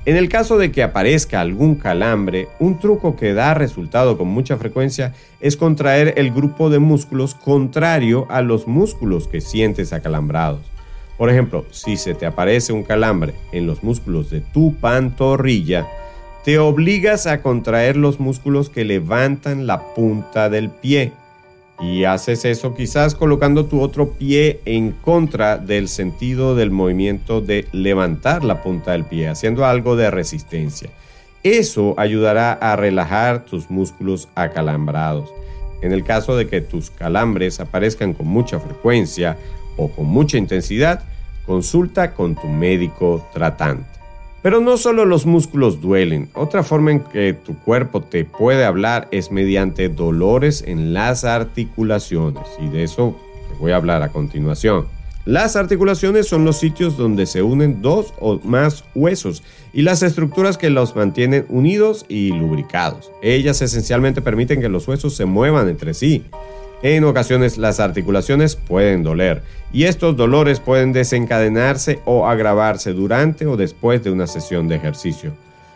En 0.03 0.17
el 0.17 0.29
caso 0.29 0.57
de 0.57 0.71
que 0.71 0.81
aparezca 0.81 1.41
algún 1.41 1.75
calambre, 1.75 2.47
un 2.57 2.79
truco 2.79 3.15
que 3.15 3.33
da 3.33 3.53
resultado 3.53 4.17
con 4.17 4.29
mucha 4.29 4.57
frecuencia 4.57 5.13
es 5.39 5.55
contraer 5.55 6.15
el 6.17 6.31
grupo 6.31 6.71
de 6.71 6.79
músculos 6.79 7.35
contrario 7.35 8.25
a 8.29 8.41
los 8.41 8.67
músculos 8.67 9.27
que 9.27 9.41
sientes 9.41 9.93
acalambrados. 9.93 10.61
Por 11.19 11.29
ejemplo, 11.29 11.65
si 11.69 11.97
se 11.97 12.15
te 12.15 12.25
aparece 12.25 12.73
un 12.73 12.81
calambre 12.81 13.35
en 13.51 13.67
los 13.67 13.83
músculos 13.83 14.31
de 14.31 14.41
tu 14.41 14.73
pantorrilla, 14.73 15.87
te 16.43 16.57
obligas 16.57 17.27
a 17.27 17.43
contraer 17.43 17.95
los 17.95 18.19
músculos 18.19 18.71
que 18.71 18.85
levantan 18.85 19.67
la 19.67 19.93
punta 19.93 20.49
del 20.49 20.71
pie. 20.71 21.13
Y 21.81 22.03
haces 22.03 22.45
eso 22.45 22.75
quizás 22.75 23.15
colocando 23.15 23.65
tu 23.65 23.81
otro 23.81 24.11
pie 24.11 24.59
en 24.65 24.91
contra 24.91 25.57
del 25.57 25.87
sentido 25.87 26.55
del 26.55 26.69
movimiento 26.69 27.41
de 27.41 27.67
levantar 27.71 28.43
la 28.43 28.61
punta 28.61 28.91
del 28.91 29.03
pie, 29.03 29.27
haciendo 29.27 29.65
algo 29.65 29.95
de 29.95 30.11
resistencia. 30.11 30.91
Eso 31.43 31.95
ayudará 31.97 32.53
a 32.53 32.75
relajar 32.75 33.45
tus 33.45 33.71
músculos 33.71 34.29
acalambrados. 34.35 35.33
En 35.81 35.91
el 35.91 36.03
caso 36.03 36.35
de 36.35 36.47
que 36.47 36.61
tus 36.61 36.91
calambres 36.91 37.59
aparezcan 37.59 38.13
con 38.13 38.27
mucha 38.27 38.59
frecuencia 38.59 39.37
o 39.75 39.89
con 39.89 40.05
mucha 40.05 40.37
intensidad, 40.37 41.03
consulta 41.47 42.13
con 42.13 42.35
tu 42.35 42.47
médico 42.47 43.27
tratante. 43.33 43.90
Pero 44.41 44.59
no 44.59 44.77
solo 44.77 45.05
los 45.05 45.27
músculos 45.27 45.81
duelen, 45.81 46.29
otra 46.33 46.63
forma 46.63 46.91
en 46.91 47.01
que 47.01 47.33
tu 47.33 47.55
cuerpo 47.55 48.01
te 48.01 48.25
puede 48.25 48.65
hablar 48.65 49.07
es 49.11 49.31
mediante 49.31 49.87
dolores 49.87 50.63
en 50.65 50.93
las 50.93 51.25
articulaciones 51.25 52.43
y 52.59 52.67
de 52.69 52.83
eso 52.83 53.15
te 53.49 53.59
voy 53.59 53.71
a 53.71 53.75
hablar 53.75 54.01
a 54.01 54.09
continuación. 54.09 54.87
Las 55.25 55.55
articulaciones 55.55 56.27
son 56.27 56.45
los 56.45 56.57
sitios 56.57 56.97
donde 56.97 57.27
se 57.27 57.43
unen 57.43 57.83
dos 57.83 58.15
o 58.19 58.39
más 58.43 58.83
huesos 58.95 59.43
y 59.71 59.83
las 59.83 60.01
estructuras 60.01 60.57
que 60.57 60.71
los 60.71 60.95
mantienen 60.95 61.45
unidos 61.49 62.05
y 62.09 62.29
lubricados. 62.29 63.11
Ellas 63.21 63.61
esencialmente 63.61 64.23
permiten 64.23 64.61
que 64.61 64.69
los 64.69 64.87
huesos 64.87 65.15
se 65.15 65.25
muevan 65.25 65.69
entre 65.69 65.93
sí. 65.93 66.23
En 66.83 67.03
ocasiones 67.03 67.59
las 67.59 67.79
articulaciones 67.79 68.55
pueden 68.55 69.03
doler 69.03 69.43
y 69.71 69.83
estos 69.83 70.17
dolores 70.17 70.59
pueden 70.59 70.93
desencadenarse 70.93 71.99
o 72.05 72.27
agravarse 72.27 72.93
durante 72.93 73.45
o 73.45 73.55
después 73.55 74.03
de 74.03 74.09
una 74.09 74.25
sesión 74.25 74.67
de 74.67 74.75
ejercicio. 74.77 75.31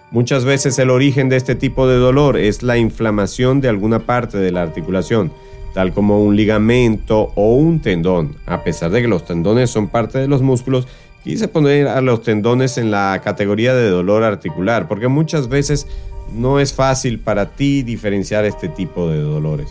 Muchas 0.10 0.46
veces 0.46 0.80
el 0.80 0.90
origen 0.90 1.30
de 1.30 1.36
este 1.36 1.56
tipo 1.56 1.88
de 1.88 1.98
dolor 1.98 2.38
es 2.38 2.64
la 2.64 2.78
inflamación 2.78 3.62
de 3.62 3.70
alguna 3.70 4.00
parte 4.00 4.38
de 4.40 4.52
la 4.52 4.64
articulación, 4.64 5.32
tal 5.76 5.94
como 5.94 6.24
un 6.24 6.36
ligamento 6.36 7.32
o 7.36 7.56
un 7.56 7.82
tendón. 7.82 8.36
A 8.48 8.64
pesar 8.64 8.90
de 8.90 9.02
que 9.02 9.08
los 9.08 9.26
tendones 9.26 9.70
son 9.70 9.90
parte 9.90 10.18
de 10.18 10.28
los 10.28 10.42
músculos, 10.42 10.88
quise 11.24 11.48
poner 11.48 11.88
a 11.88 12.02
los 12.02 12.24
tendones 12.24 12.78
en 12.78 12.90
la 12.92 13.22
categoría 13.24 13.76
de 13.76 13.90
dolor 13.90 14.24
articular, 14.24 14.88
porque 14.88 15.08
muchas 15.08 15.50
veces 15.50 15.86
no 16.34 16.60
es 16.60 16.74
fácil 16.74 17.20
para 17.20 17.52
ti 17.52 17.84
diferenciar 17.84 18.46
este 18.46 18.70
tipo 18.70 19.10
de 19.10 19.20
dolores. 19.20 19.68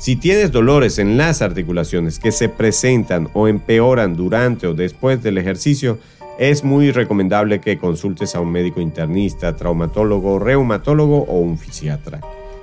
Si 0.00 0.16
tienes 0.16 0.50
dolores 0.50 0.98
en 0.98 1.18
las 1.18 1.42
articulaciones 1.42 2.18
que 2.18 2.32
se 2.32 2.48
presentan 2.48 3.28
o 3.34 3.48
empeoran 3.48 4.16
durante 4.16 4.66
o 4.66 4.72
después 4.72 5.22
del 5.22 5.36
ejercicio, 5.36 5.98
es 6.38 6.64
muy 6.64 6.90
recomendable 6.90 7.60
que 7.60 7.76
consultes 7.76 8.34
a 8.34 8.40
un 8.40 8.50
médico 8.50 8.80
internista, 8.80 9.56
traumatólogo, 9.56 10.38
reumatólogo 10.38 11.24
o 11.24 11.40
un 11.40 11.58
fisiatra. 11.58 12.22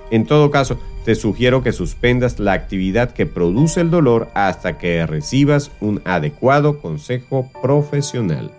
En 0.10 0.26
todo 0.26 0.50
caso, 0.50 0.80
te 1.06 1.14
sugiero 1.14 1.62
que 1.62 1.74
suspendas 1.74 2.40
la 2.40 2.54
actividad 2.54 3.12
que 3.12 3.28
produce 3.28 3.82
el 3.82 3.92
dolor 3.92 4.30
hasta 4.34 4.80
que 4.80 5.06
recibas 5.06 5.70
un 5.80 6.02
adecuado 6.06 6.80
consejo 6.82 7.52
profesional. 7.62 8.50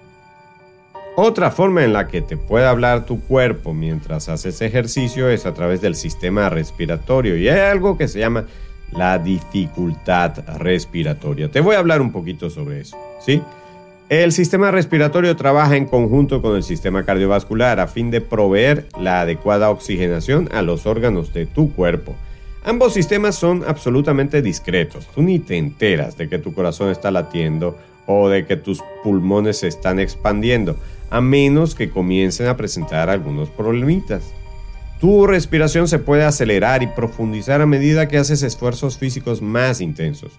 Otra 1.17 1.51
forma 1.51 1.83
en 1.83 1.93
la 1.93 2.07
que 2.07 2.23
te 2.23 2.37
puede 2.37 2.67
hablar 2.67 3.05
tu 3.05 3.21
cuerpo 3.21 3.75
mientras 3.75 4.29
haces 4.29 4.61
ejercicio 4.63 5.29
es 5.29 5.47
a 5.47 5.53
través 5.53 5.81
del 5.81 5.97
sistema 5.97 6.49
respiratorio 6.49 7.37
y 7.37 7.49
hay 7.49 7.59
algo 7.59 7.99
que 7.99 8.07
se 8.07 8.21
llama 8.21 8.45
la 8.93 9.19
dificultad 9.19 10.45
respiratoria. 10.59 11.49
Te 11.51 11.61
voy 11.61 11.77
a 11.77 11.79
hablar 11.79 12.01
un 12.01 12.13
poquito 12.13 12.51
sobre 12.51 12.81
eso, 12.81 12.97
¿sí? 13.25 13.43
El 14.09 14.33
sistema 14.33 14.71
respiratorio 14.71 15.37
trabaja 15.37 15.77
en 15.77 15.85
conjunto 15.85 16.41
con 16.41 16.57
el 16.57 16.63
sistema 16.63 17.05
cardiovascular 17.05 17.79
a 17.79 17.89
fin 17.89 18.11
de 18.11 18.23
proveer 18.23 18.87
la 18.99 19.21
adecuada 19.21 19.69
oxigenación 19.69 20.49
a 20.53 20.63
los 20.63 20.87
órganos 20.87 21.35
de 21.35 21.45
tu 21.45 21.73
cuerpo. 21.75 22.15
Ambos 22.65 22.95
sistemas 22.95 23.35
son 23.35 23.65
absolutamente 23.67 24.41
discretos. 24.41 25.07
Tú 25.15 25.23
ni 25.23 25.39
te 25.39 25.59
enteras 25.59 26.17
de 26.17 26.29
que 26.29 26.39
tu 26.39 26.55
corazón 26.55 26.91
está 26.91 27.11
latiendo 27.11 27.77
o 28.07 28.31
de 28.31 28.47
que 28.47 28.57
tus 28.57 28.81
pulmones 29.05 29.59
se 29.59 29.69
están 29.69 30.01
expandiendo, 30.01 30.77
a 31.11 31.21
menos 31.21 31.75
que 31.75 31.91
comiencen 31.91 32.47
a 32.47 32.57
presentar 32.57 33.11
algunos 33.11 33.51
problemitas. 33.51 34.33
Tu 35.01 35.27
respiración 35.29 35.87
se 35.87 36.01
puede 36.01 36.25
acelerar 36.25 36.83
y 36.83 36.89
profundizar 36.89 37.61
a 37.61 37.67
medida 37.67 38.09
que 38.09 38.19
haces 38.19 38.43
esfuerzos 38.43 38.99
físicos 38.99 39.41
más 39.41 39.81
intensos. 39.81 40.33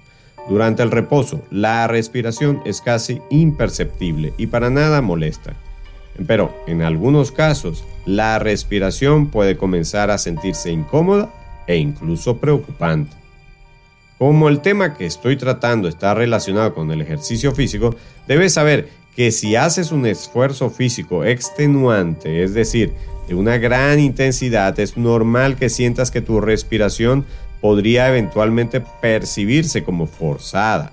Durante 0.50 0.84
el 0.84 0.92
reposo, 0.92 1.42
la 1.50 1.88
respiración 1.88 2.62
es 2.66 2.82
casi 2.82 3.22
imperceptible 3.30 4.34
y 4.38 4.48
para 4.48 4.70
nada 4.70 5.02
molesta. 5.02 5.54
Pero 6.28 6.54
en 6.68 6.82
algunos 6.82 7.32
casos, 7.32 7.86
la 8.06 8.40
respiración 8.40 9.28
puede 9.28 9.56
comenzar 9.56 10.12
a 10.12 10.18
sentirse 10.18 10.72
incómoda 10.72 11.30
e 11.66 11.78
incluso 11.78 12.38
preocupante. 12.38 13.16
Como 14.18 14.50
el 14.50 14.60
tema 14.60 14.96
que 14.96 15.06
estoy 15.06 15.38
tratando 15.38 15.88
está 15.88 16.14
relacionado 16.14 16.74
con 16.74 16.92
el 16.92 17.02
ejercicio 17.02 17.54
físico, 17.54 17.96
debes 18.28 18.54
saber 18.54 18.90
que 19.16 19.32
si 19.32 19.56
haces 19.56 19.94
un 19.94 20.06
esfuerzo 20.06 20.70
físico 20.70 21.24
extenuante, 21.24 22.44
es 22.44 22.54
decir, 22.54 22.94
de 23.30 23.36
una 23.36 23.60
gran 23.60 24.00
intensidad, 24.00 24.78
es 24.80 24.98
normal 24.98 25.56
que 25.56 25.70
sientas 25.70 26.10
que 26.10 26.22
tu 26.22 26.42
respiración 26.42 27.26
podría 27.62 28.10
eventualmente 28.10 28.82
percibirse 28.82 29.84
como 29.84 30.08
forzada. 30.08 30.92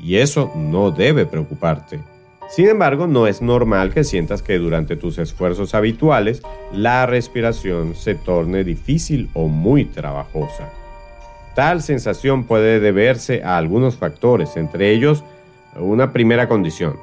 Y 0.00 0.16
eso 0.16 0.50
no 0.56 0.90
debe 0.90 1.26
preocuparte. 1.26 2.00
Sin 2.48 2.68
embargo, 2.68 3.06
no 3.06 3.26
es 3.26 3.42
normal 3.42 3.92
que 3.92 4.04
sientas 4.04 4.40
que 4.40 4.58
durante 4.58 4.96
tus 4.96 5.18
esfuerzos 5.18 5.74
habituales 5.74 6.40
la 6.72 7.04
respiración 7.04 7.94
se 7.94 8.14
torne 8.14 8.64
difícil 8.64 9.28
o 9.34 9.48
muy 9.48 9.84
trabajosa. 9.84 10.70
Tal 11.54 11.82
sensación 11.82 12.44
puede 12.44 12.80
deberse 12.80 13.42
a 13.42 13.58
algunos 13.58 13.96
factores, 13.96 14.56
entre 14.56 14.92
ellos 14.92 15.22
una 15.76 16.14
primera 16.14 16.48
condición, 16.48 16.96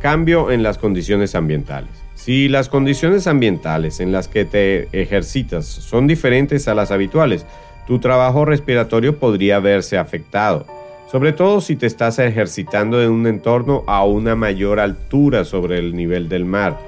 cambio 0.00 0.50
en 0.50 0.62
las 0.62 0.78
condiciones 0.78 1.34
ambientales. 1.34 1.90
Si 2.22 2.48
las 2.48 2.68
condiciones 2.68 3.26
ambientales 3.26 3.98
en 3.98 4.12
las 4.12 4.28
que 4.28 4.44
te 4.44 4.88
ejercitas 4.92 5.64
son 5.64 6.06
diferentes 6.06 6.68
a 6.68 6.74
las 6.74 6.90
habituales, 6.90 7.46
tu 7.86 7.98
trabajo 7.98 8.44
respiratorio 8.44 9.18
podría 9.18 9.58
verse 9.58 9.96
afectado, 9.96 10.66
sobre 11.10 11.32
todo 11.32 11.62
si 11.62 11.76
te 11.76 11.86
estás 11.86 12.18
ejercitando 12.18 13.02
en 13.02 13.10
un 13.10 13.26
entorno 13.26 13.84
a 13.86 14.04
una 14.04 14.36
mayor 14.36 14.80
altura 14.80 15.46
sobre 15.46 15.78
el 15.78 15.96
nivel 15.96 16.28
del 16.28 16.44
mar, 16.44 16.78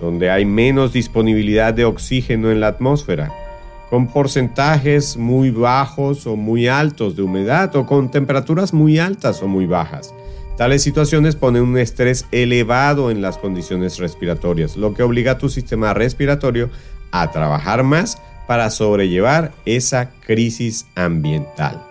donde 0.00 0.32
hay 0.32 0.44
menos 0.44 0.92
disponibilidad 0.92 1.72
de 1.72 1.84
oxígeno 1.84 2.50
en 2.50 2.58
la 2.58 2.66
atmósfera. 2.66 3.30
con 3.88 4.08
porcentajes 4.08 5.18
muy 5.18 5.50
bajos 5.50 6.26
o 6.26 6.34
muy 6.34 6.66
altos 6.66 7.14
de 7.14 7.22
humedad 7.22 7.76
o 7.76 7.84
con 7.84 8.10
temperaturas 8.10 8.72
muy 8.72 8.98
altas 8.98 9.42
o 9.42 9.48
muy 9.48 9.66
bajas. 9.66 10.14
Tales 10.56 10.82
situaciones 10.82 11.34
ponen 11.34 11.62
un 11.62 11.78
estrés 11.78 12.26
elevado 12.30 13.10
en 13.10 13.22
las 13.22 13.38
condiciones 13.38 13.98
respiratorias, 13.98 14.76
lo 14.76 14.92
que 14.94 15.02
obliga 15.02 15.32
a 15.32 15.38
tu 15.38 15.48
sistema 15.48 15.94
respiratorio 15.94 16.70
a 17.10 17.30
trabajar 17.30 17.82
más 17.82 18.20
para 18.46 18.70
sobrellevar 18.70 19.52
esa 19.64 20.10
crisis 20.26 20.86
ambiental. 20.94 21.82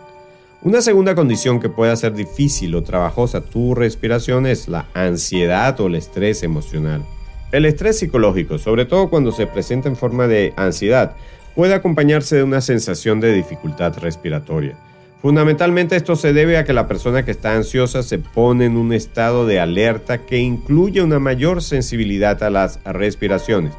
Una 0.61 0.81
segunda 0.81 1.15
condición 1.15 1.59
que 1.59 1.69
puede 1.69 1.91
hacer 1.91 2.13
difícil 2.13 2.75
o 2.75 2.83
trabajosa 2.83 3.41
tu 3.41 3.73
respiración 3.73 4.45
es 4.45 4.67
la 4.67 4.85
ansiedad 4.93 5.79
o 5.79 5.87
el 5.87 5.95
estrés 5.95 6.43
emocional. 6.43 7.03
El 7.51 7.65
estrés 7.65 7.97
psicológico, 7.97 8.59
sobre 8.59 8.85
todo 8.85 9.09
cuando 9.09 9.31
se 9.31 9.47
presenta 9.47 9.89
en 9.89 9.95
forma 9.95 10.27
de 10.27 10.53
ansiedad, 10.55 11.15
puede 11.55 11.73
acompañarse 11.73 12.35
de 12.35 12.43
una 12.43 12.61
sensación 12.61 13.19
de 13.19 13.33
dificultad 13.33 13.97
respiratoria. 13.97 14.77
Fundamentalmente 15.21 15.95
esto 15.95 16.15
se 16.15 16.33
debe 16.33 16.57
a 16.57 16.63
que 16.63 16.73
la 16.73 16.87
persona 16.87 17.23
que 17.23 17.29
está 17.29 17.53
ansiosa 17.53 18.01
se 18.01 18.17
pone 18.17 18.65
en 18.65 18.75
un 18.75 18.91
estado 18.91 19.45
de 19.45 19.59
alerta 19.59 20.25
que 20.25 20.39
incluye 20.39 21.03
una 21.03 21.19
mayor 21.19 21.61
sensibilidad 21.61 22.41
a 22.41 22.49
las 22.49 22.79
respiraciones 22.85 23.73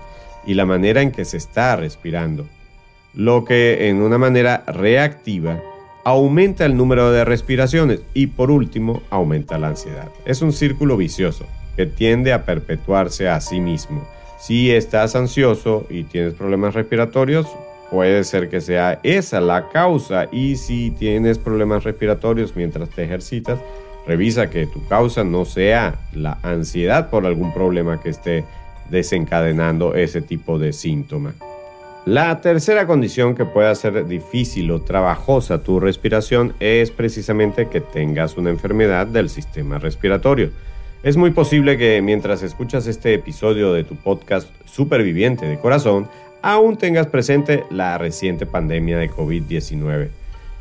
y 0.47 0.55
la 0.55 0.67
manera 0.67 1.03
en 1.03 1.11
que 1.11 1.25
se 1.25 1.37
está 1.37 1.75
respirando, 1.75 2.47
lo 3.15 3.45
que 3.45 3.89
en 3.89 4.03
una 4.03 4.19
manera 4.19 4.63
reactiva 4.69 5.61
aumenta 6.05 6.65
el 6.65 6.77
número 6.77 7.11
de 7.11 7.25
respiraciones 7.25 8.03
y 8.15 8.29
por 8.29 8.53
último 8.53 9.03
aumenta 9.11 9.59
la 9.59 9.69
ansiedad. 9.69 10.11
Es 10.25 10.43
un 10.43 10.53
círculo 10.53 10.97
vicioso 10.97 11.47
que 11.77 11.87
tiende 11.87 12.33
a 12.33 12.45
perpetuarse 12.45 13.29
a 13.29 13.41
sí 13.41 13.61
mismo. 13.61 14.07
Si 14.39 14.71
estás 14.71 15.17
ansioso 15.17 15.87
y 15.91 16.05
tienes 16.05 16.35
problemas 16.35 16.75
respiratorios, 16.75 17.47
puede 17.93 18.25
ser 18.25 18.49
que 18.49 18.63
sea 18.63 19.01
esa 19.03 19.43
la 19.43 19.69
causa 19.69 20.27
y 20.33 20.57
si 20.57 20.91
tienes 20.93 21.37
problemas 21.37 21.85
respiratorios 21.85 22.57
mientras 22.57 22.89
te 22.89 23.05
ejercitas, 23.05 23.61
revisa 24.07 24.49
que 24.49 24.67
tu 24.67 24.85
causa 24.89 25.25
no 25.25 25.45
sea 25.45 25.97
la 26.15 26.39
ansiedad 26.43 27.11
por 27.11 27.27
algún 27.27 27.53
problema 27.53 28.01
que 28.01 28.09
esté 28.09 28.45
desencadenando 28.89 29.95
ese 29.95 30.23
tipo 30.23 30.59
de 30.59 30.73
síntoma. 30.73 31.35
La 32.07 32.41
tercera 32.41 32.87
condición 32.87 33.35
que 33.35 33.45
puede 33.45 33.69
hacer 33.69 34.07
difícil 34.09 34.71
o 34.71 34.81
trabajosa 34.81 35.63
tu 35.63 35.79
respiración 35.79 36.55
es 36.61 36.91
precisamente 36.91 37.69
que 37.69 37.83
tengas 37.83 38.39
una 38.39 38.49
enfermedad 38.49 39.07
del 39.07 39.29
sistema 39.29 39.79
respiratorio. 39.79 40.51
Es 41.03 41.19
muy 41.19 41.31
posible 41.33 41.77
que 41.77 42.01
mientras 42.01 42.43
escuchas 42.43 42.87
este 42.87 43.13
episodio 43.13 43.75
de 43.75 43.85
tu 43.85 43.97
podcast 43.97 44.49
Superviviente 44.65 45.45
de 45.45 45.59
Corazón, 45.59 46.09
aún 46.43 46.77
tengas 46.77 47.07
presente 47.07 47.65
la 47.71 47.97
reciente 47.97 48.47
pandemia 48.47 48.99
de 48.99 49.11
COVID-19. 49.11 50.09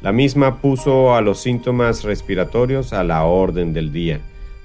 La 0.02 0.12
misma 0.12 0.62
puso 0.62 1.16
a 1.16 1.22
los 1.22 1.40
síntomas 1.42 2.04
respiratorios 2.04 2.94
a 2.94 3.04
la 3.04 3.24
orden 3.26 3.74
del 3.74 3.92
día. 3.92 4.20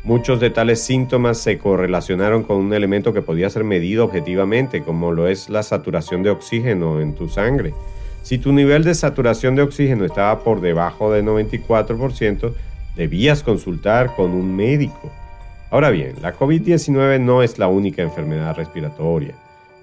Muchos 0.04 0.38
de 0.38 0.50
tales 0.50 0.82
síntomas 0.82 1.38
se 1.38 1.58
correlacionaron 1.58 2.44
con 2.44 2.58
un 2.58 2.72
elemento 2.72 3.12
que 3.12 3.22
podía 3.22 3.50
ser 3.50 3.64
medido 3.64 4.04
objetivamente, 4.04 4.82
como 4.82 5.12
lo 5.12 5.26
es 5.26 5.48
la 5.48 5.62
saturación 5.62 6.22
de 6.22 6.30
oxígeno 6.30 7.00
en 7.00 7.14
tu 7.14 7.28
sangre. 7.28 7.74
Si 8.22 8.38
tu 8.38 8.52
nivel 8.52 8.84
de 8.84 8.94
saturación 8.94 9.56
de 9.56 9.62
oxígeno 9.62 10.04
estaba 10.04 10.44
por 10.44 10.60
debajo 10.60 11.12
de 11.12 11.24
94%, 11.24 12.52
debías 12.94 13.42
consultar 13.42 14.14
con 14.14 14.30
un 14.30 14.54
médico. 14.54 15.12
Ahora 15.70 15.90
bien, 15.90 16.14
la 16.22 16.34
COVID-19 16.34 17.20
no 17.20 17.42
es 17.42 17.58
la 17.58 17.68
única 17.68 18.02
enfermedad 18.02 18.56
respiratoria. 18.56 19.34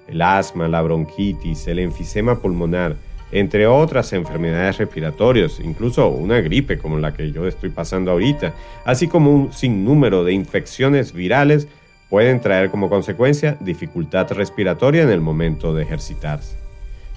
El 0.08 0.22
asma, 0.22 0.68
la 0.68 0.82
bronquitis, 0.82 1.66
el 1.66 1.78
enfisema 1.78 2.40
pulmonar, 2.40 2.96
entre 3.32 3.66
otras 3.66 4.12
enfermedades 4.12 4.78
respiratorias, 4.78 5.58
incluso 5.60 6.08
una 6.08 6.40
gripe 6.40 6.78
como 6.78 6.98
la 6.98 7.14
que 7.14 7.32
yo 7.32 7.46
estoy 7.46 7.70
pasando 7.70 8.12
ahorita, 8.12 8.54
así 8.84 9.08
como 9.08 9.32
un 9.32 9.52
sinnúmero 9.52 10.24
de 10.24 10.32
infecciones 10.32 11.12
virales, 11.12 11.66
pueden 12.08 12.40
traer 12.40 12.70
como 12.70 12.88
consecuencia 12.88 13.56
dificultad 13.60 14.30
respiratoria 14.32 15.02
en 15.02 15.10
el 15.10 15.20
momento 15.20 15.74
de 15.74 15.82
ejercitarse. 15.82 16.56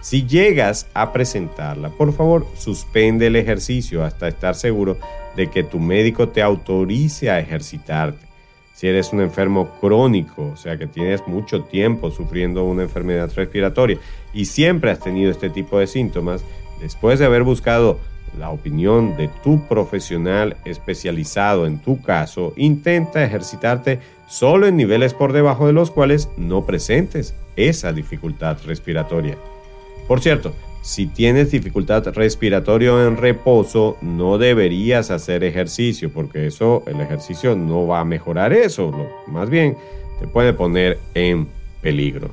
Si 0.02 0.26
llegas 0.26 0.88
a 0.94 1.12
presentarla, 1.12 1.90
por 1.90 2.14
favor, 2.14 2.48
suspende 2.58 3.28
el 3.28 3.36
ejercicio 3.36 4.04
hasta 4.04 4.28
estar 4.28 4.56
seguro 4.56 4.98
de 5.36 5.50
que 5.50 5.64
tu 5.64 5.80
médico 5.80 6.30
te 6.30 6.42
autorice 6.42 7.30
a 7.30 7.40
ejercitarte 7.40 8.27
si 8.78 8.88
eres 8.88 9.12
un 9.12 9.22
enfermo 9.22 9.72
crónico, 9.82 10.52
o 10.54 10.56
sea 10.56 10.78
que 10.78 10.86
tienes 10.86 11.28
mucho 11.28 11.64
tiempo 11.64 12.12
sufriendo 12.12 12.64
una 12.64 12.84
enfermedad 12.84 13.32
respiratoria 13.36 13.98
y 14.34 14.46
siempre 14.46 14.92
has 14.92 15.00
tenido 15.00 15.32
este 15.32 15.50
tipo 15.50 15.80
de 15.80 15.88
síntomas, 15.88 16.44
después 16.80 17.18
de 17.18 17.26
haber 17.26 17.42
buscado 17.42 17.98
la 18.38 18.52
opinión 18.52 19.18
de 19.18 19.30
tu 19.44 19.68
profesional 19.68 20.58
especializado 20.64 21.66
en 21.66 21.80
tu 21.80 22.04
caso, 22.04 22.54
intenta 22.56 23.24
ejercitarte 23.24 24.00
solo 24.28 24.68
en 24.68 24.78
niveles 24.78 25.16
por 25.16 25.34
debajo 25.34 25.66
de 25.66 25.74
los 25.74 25.90
cuales 25.90 26.30
no 26.38 26.64
presentes 26.68 27.34
esa 27.56 27.94
dificultad 27.94 28.60
respiratoria. 28.64 29.40
Por 30.08 30.22
cierto, 30.22 30.54
si 30.88 31.06
tienes 31.06 31.52
dificultad 31.52 32.08
respiratoria 32.14 32.92
en 33.06 33.18
reposo, 33.18 33.98
no 34.02 34.38
deberías 34.38 35.12
hacer 35.12 35.44
ejercicio, 35.44 36.10
porque 36.10 36.48
eso, 36.48 36.84
el 36.88 37.02
ejercicio 37.02 37.58
no 37.58 37.86
va 37.86 38.00
a 38.00 38.06
mejorar 38.06 38.54
eso, 38.54 38.94
más 39.28 39.50
bien 39.50 39.76
te 40.22 40.28
puede 40.28 40.54
poner 40.54 40.98
en 41.14 41.50
peligro. 41.82 42.32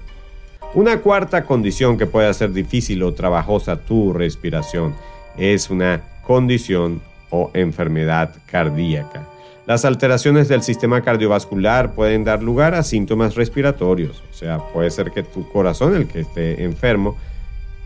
Una 0.72 1.00
cuarta 1.00 1.44
condición 1.46 1.98
que 1.98 2.06
puede 2.06 2.28
hacer 2.28 2.52
difícil 2.52 3.02
o 3.02 3.12
trabajosa 3.12 3.74
tu 3.74 4.12
respiración 4.12 4.94
es 5.36 5.68
una 5.68 6.02
condición 6.24 7.02
o 7.30 7.50
enfermedad 7.54 8.36
cardíaca. 8.46 9.26
Las 9.66 9.84
alteraciones 9.84 10.46
del 10.46 10.62
sistema 10.62 11.02
cardiovascular 11.02 11.92
pueden 11.92 12.22
dar 12.22 12.40
lugar 12.40 12.76
a 12.76 12.84
síntomas 12.84 13.34
respiratorios, 13.34 14.22
o 14.30 14.32
sea, 14.32 14.58
puede 14.58 14.92
ser 14.92 15.10
que 15.10 15.24
tu 15.24 15.48
corazón 15.50 15.96
el 15.96 16.06
que 16.06 16.20
esté 16.20 16.62
enfermo 16.62 17.16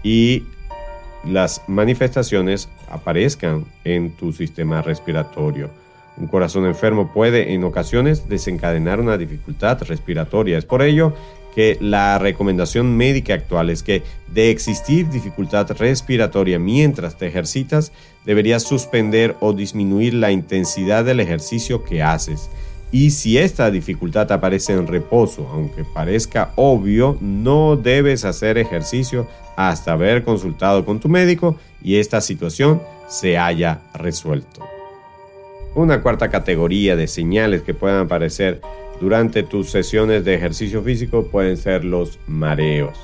y 0.02 0.44
las 1.28 1.62
manifestaciones 1.68 2.68
aparezcan 2.90 3.64
en 3.84 4.10
tu 4.12 4.32
sistema 4.32 4.82
respiratorio. 4.82 5.70
Un 6.16 6.26
corazón 6.26 6.66
enfermo 6.66 7.12
puede 7.12 7.54
en 7.54 7.62
ocasiones 7.62 8.28
desencadenar 8.28 8.98
una 8.98 9.16
dificultad 9.16 9.80
respiratoria. 9.82 10.58
Es 10.58 10.64
por 10.64 10.82
ello 10.82 11.14
que 11.54 11.78
la 11.80 12.18
recomendación 12.18 12.96
médica 12.96 13.34
actual 13.34 13.70
es 13.70 13.82
que 13.82 14.02
de 14.32 14.50
existir 14.50 15.08
dificultad 15.10 15.70
respiratoria 15.72 16.58
mientras 16.58 17.16
te 17.16 17.26
ejercitas, 17.26 17.92
deberías 18.24 18.62
suspender 18.62 19.36
o 19.40 19.52
disminuir 19.52 20.14
la 20.14 20.30
intensidad 20.30 21.04
del 21.04 21.20
ejercicio 21.20 21.84
que 21.84 22.02
haces. 22.02 22.50
Y 22.90 23.10
si 23.10 23.36
esta 23.36 23.70
dificultad 23.70 24.30
aparece 24.32 24.72
en 24.72 24.86
reposo, 24.86 25.46
aunque 25.52 25.84
parezca 25.84 26.52
obvio, 26.56 27.18
no 27.20 27.76
debes 27.76 28.24
hacer 28.24 28.56
ejercicio 28.56 29.28
hasta 29.56 29.92
haber 29.92 30.24
consultado 30.24 30.84
con 30.84 30.98
tu 30.98 31.08
médico 31.08 31.56
y 31.82 31.96
esta 31.96 32.20
situación 32.20 32.80
se 33.08 33.36
haya 33.36 33.80
resuelto. 33.92 34.64
Una 35.74 36.00
cuarta 36.02 36.30
categoría 36.30 36.96
de 36.96 37.08
señales 37.08 37.62
que 37.62 37.74
puedan 37.74 38.06
aparecer 38.06 38.60
durante 39.00 39.42
tus 39.42 39.70
sesiones 39.70 40.24
de 40.24 40.34
ejercicio 40.34 40.82
físico 40.82 41.26
pueden 41.26 41.56
ser 41.56 41.84
los 41.84 42.18
mareos. 42.26 42.98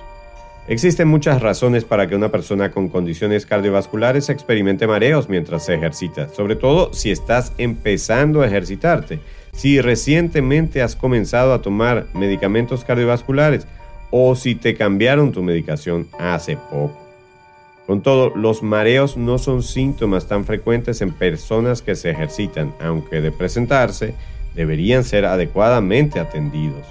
Existen 0.66 1.08
muchas 1.08 1.42
razones 1.42 1.84
para 1.84 2.08
que 2.08 2.16
una 2.16 2.30
persona 2.30 2.70
con 2.70 2.88
condiciones 2.88 3.44
cardiovasculares 3.44 4.30
experimente 4.30 4.86
mareos 4.86 5.28
mientras 5.28 5.66
se 5.66 5.74
ejercita, 5.74 6.30
sobre 6.30 6.56
todo 6.56 6.94
si 6.94 7.10
estás 7.10 7.52
empezando 7.58 8.40
a 8.40 8.46
ejercitarte 8.46 9.20
si 9.54 9.80
recientemente 9.80 10.82
has 10.82 10.96
comenzado 10.96 11.52
a 11.52 11.62
tomar 11.62 12.06
medicamentos 12.12 12.84
cardiovasculares 12.84 13.66
o 14.10 14.34
si 14.34 14.54
te 14.54 14.74
cambiaron 14.74 15.32
tu 15.32 15.42
medicación 15.42 16.08
hace 16.18 16.56
poco. 16.56 16.98
Con 17.86 18.00
todo, 18.00 18.34
los 18.34 18.62
mareos 18.62 19.16
no 19.16 19.38
son 19.38 19.62
síntomas 19.62 20.26
tan 20.26 20.44
frecuentes 20.44 21.02
en 21.02 21.12
personas 21.12 21.82
que 21.82 21.94
se 21.94 22.10
ejercitan, 22.10 22.72
aunque 22.80 23.20
de 23.20 23.30
presentarse, 23.30 24.14
deberían 24.54 25.04
ser 25.04 25.26
adecuadamente 25.26 26.18
atendidos. 26.18 26.86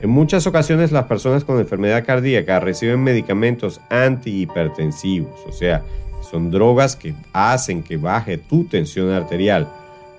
En 0.00 0.10
muchas 0.10 0.46
ocasiones 0.46 0.92
las 0.92 1.04
personas 1.04 1.44
con 1.44 1.58
enfermedad 1.58 2.04
cardíaca 2.04 2.60
reciben 2.60 3.02
medicamentos 3.02 3.80
antihipertensivos, 3.90 5.40
o 5.46 5.52
sea, 5.52 5.82
son 6.30 6.50
drogas 6.50 6.96
que 6.96 7.14
hacen 7.32 7.82
que 7.82 7.96
baje 7.96 8.38
tu 8.38 8.64
tensión 8.64 9.10
arterial, 9.10 9.68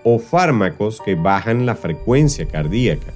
o 0.06 0.20
fármacos 0.20 1.02
que 1.04 1.16
bajan 1.16 1.66
la 1.66 1.76
frecuencia 1.76 2.46
cardíaca. 2.46 3.12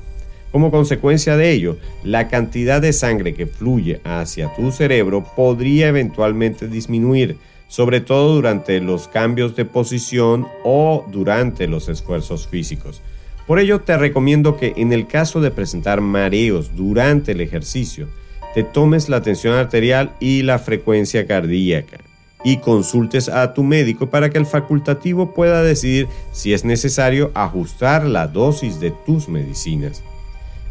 Como 0.51 0.71
consecuencia 0.71 1.37
de 1.37 1.51
ello, 1.51 1.77
la 2.03 2.27
cantidad 2.27 2.81
de 2.81 2.91
sangre 2.91 3.35
que 3.35 3.45
fluye 3.45 4.01
hacia 4.03 4.53
tu 4.55 4.71
cerebro 4.71 5.23
podría 5.35 5.87
eventualmente 5.87 6.67
disminuir, 6.67 7.37
sobre 7.67 8.01
todo 8.01 8.33
durante 8.33 8.81
los 8.81 9.07
cambios 9.07 9.55
de 9.55 9.65
posición 9.65 10.47
o 10.63 11.05
durante 11.11 11.67
los 11.67 11.87
esfuerzos 11.87 12.47
físicos. 12.47 13.03
Por 13.45 13.59
ello 13.59 13.81
te 13.81 13.95
recomiendo 13.95 14.57
que 14.57 14.73
en 14.75 14.91
el 14.91 15.05
caso 15.05 15.41
de 15.41 15.51
presentar 15.51 16.01
mareos 16.01 16.75
durante 16.75 17.33
el 17.33 17.41
ejercicio, 17.41 18.07
te 18.55 18.63
tomes 18.63 19.09
la 19.09 19.21
tensión 19.21 19.53
arterial 19.53 20.15
y 20.19 20.41
la 20.41 20.57
frecuencia 20.57 21.27
cardíaca 21.27 21.99
y 22.43 22.57
consultes 22.57 23.29
a 23.29 23.53
tu 23.53 23.63
médico 23.63 24.09
para 24.09 24.29
que 24.29 24.37
el 24.37 24.45
facultativo 24.45 25.33
pueda 25.33 25.61
decidir 25.63 26.07
si 26.31 26.53
es 26.53 26.63
necesario 26.63 27.31
ajustar 27.33 28.05
la 28.05 28.27
dosis 28.27 28.79
de 28.79 28.91
tus 28.91 29.27
medicinas. 29.27 30.03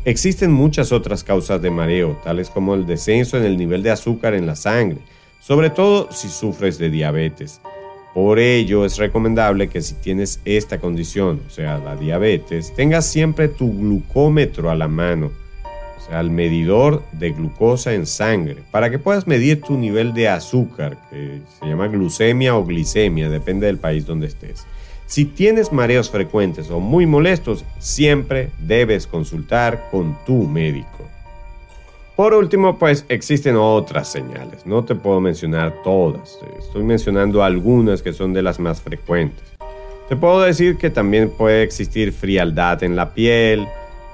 Existen 0.04 0.50
muchas 0.50 0.92
otras 0.92 1.22
causas 1.22 1.60
de 1.60 1.70
mareo, 1.70 2.18
tales 2.24 2.48
como 2.48 2.74
el 2.74 2.86
descenso 2.86 3.36
en 3.36 3.44
el 3.44 3.58
nivel 3.58 3.82
de 3.82 3.90
azúcar 3.90 4.34
en 4.34 4.46
la 4.46 4.56
sangre, 4.56 4.98
sobre 5.40 5.70
todo 5.70 6.10
si 6.12 6.28
sufres 6.28 6.78
de 6.78 6.88
diabetes. 6.88 7.60
Por 8.14 8.38
ello 8.38 8.84
es 8.84 8.96
recomendable 8.96 9.68
que 9.68 9.82
si 9.82 9.94
tienes 9.94 10.40
esta 10.44 10.78
condición, 10.78 11.42
o 11.46 11.50
sea, 11.50 11.78
la 11.78 11.94
diabetes, 11.94 12.74
tengas 12.74 13.06
siempre 13.06 13.48
tu 13.48 13.70
glucómetro 13.72 14.70
a 14.70 14.74
la 14.74 14.88
mano, 14.88 15.30
el 16.10 16.30
medidor 16.30 17.02
de 17.12 17.30
glucosa 17.30 17.92
en 17.94 18.06
sangre, 18.06 18.58
para 18.70 18.90
que 18.90 18.98
puedas 18.98 19.26
medir 19.26 19.60
tu 19.60 19.76
nivel 19.76 20.14
de 20.14 20.28
azúcar, 20.28 20.96
que 21.10 21.40
se 21.58 21.66
llama 21.66 21.88
glucemia 21.88 22.56
o 22.56 22.64
glicemia, 22.64 23.28
depende 23.28 23.66
del 23.66 23.78
país 23.78 24.06
donde 24.06 24.26
estés. 24.26 24.66
Si 25.06 25.24
tienes 25.24 25.72
mareos 25.72 26.10
frecuentes 26.10 26.70
o 26.70 26.80
muy 26.80 27.06
molestos, 27.06 27.64
siempre 27.78 28.50
debes 28.58 29.06
consultar 29.06 29.88
con 29.90 30.18
tu 30.26 30.46
médico. 30.46 31.08
Por 32.14 32.34
último, 32.34 32.78
pues 32.78 33.06
existen 33.08 33.56
otras 33.56 34.10
señales. 34.10 34.66
No 34.66 34.84
te 34.84 34.94
puedo 34.94 35.20
mencionar 35.20 35.72
todas. 35.84 36.38
Estoy 36.58 36.82
mencionando 36.82 37.44
algunas 37.44 38.02
que 38.02 38.12
son 38.12 38.32
de 38.32 38.42
las 38.42 38.58
más 38.58 38.82
frecuentes. 38.82 39.44
Te 40.08 40.16
puedo 40.16 40.40
decir 40.40 40.78
que 40.78 40.90
también 40.90 41.30
puede 41.30 41.62
existir 41.62 42.12
frialdad 42.12 42.82
en 42.82 42.96
la 42.96 43.14
piel, 43.14 43.68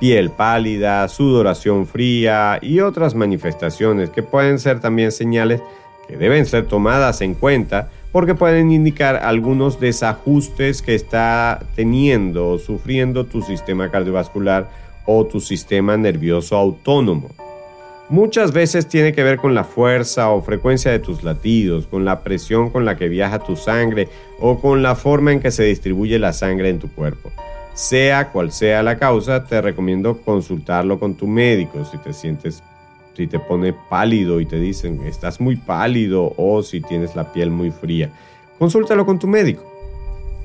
piel 0.05 0.29
pálida, 0.29 1.09
sudoración 1.09 1.87
fría 1.87 2.59
y 2.61 2.81
otras 2.81 3.15
manifestaciones 3.15 4.11
que 4.11 4.23
pueden 4.23 4.59
ser 4.59 4.79
también 4.79 5.11
señales 5.13 5.63
que 6.07 6.19
deben 6.19 6.45
ser 6.45 6.67
tomadas 6.67 7.23
en 7.23 7.33
cuenta 7.33 7.89
porque 8.13 8.35
pueden 8.35 8.71
indicar 8.71 9.17
algunos 9.17 9.81
desajustes 9.81 10.83
que 10.83 10.95
está 10.95 11.59
teniendo 11.75 12.51
o 12.51 12.59
sufriendo 12.59 13.25
tu 13.25 13.41
sistema 13.41 13.91
cardiovascular 13.91 14.69
o 15.07 15.25
tu 15.25 15.41
sistema 15.41 15.97
nervioso 15.97 16.55
autónomo. 16.55 17.31
Muchas 18.11 18.53
veces 18.53 18.87
tiene 18.87 19.15
que 19.15 19.25
ver 19.25 19.39
con 19.39 19.55
la 19.55 19.65
fuerza 19.65 20.29
o 20.29 20.43
frecuencia 20.43 20.91
de 20.91 20.99
tus 20.99 21.23
latidos, 21.25 21.87
con 21.87 22.05
la 22.05 22.21
presión 22.21 22.69
con 22.69 22.85
la 22.85 22.99
que 22.99 23.09
viaja 23.09 23.39
tu 23.39 23.57
sangre 23.57 24.09
o 24.39 24.61
con 24.61 24.83
la 24.83 24.97
forma 24.97 25.33
en 25.33 25.41
que 25.41 25.51
se 25.51 25.65
distribuye 25.65 26.19
la 26.19 26.35
sangre 26.35 26.69
en 26.69 26.79
tu 26.79 26.91
cuerpo. 26.93 27.33
Sea 27.75 28.31
cual 28.31 28.53
sea 28.53 28.83
la 28.83 28.99
causa, 28.99 29.45
te 29.45 29.61
recomiendo 29.61 30.19
consultarlo 30.23 30.99
con 30.99 31.15
tu 31.15 31.27
médico 31.27 31.85
si 31.85 31.99
te 31.99 32.13
sientes 32.13 32.63
si 33.17 33.27
te 33.29 33.39
pone 33.39 33.73
pálido 33.73 34.41
y 34.41 34.47
te 34.47 34.59
dicen 34.59 35.01
estás 35.07 35.41
muy 35.41 35.57
pálido 35.57 36.35
o 36.37 36.63
si 36.63 36.81
tienes 36.81 37.15
la 37.15 37.33
piel 37.33 37.51
muy 37.51 37.71
fría. 37.71 38.11
Consúltalo 38.59 39.07
con 39.07 39.19
tu 39.19 39.27
médico. 39.27 39.65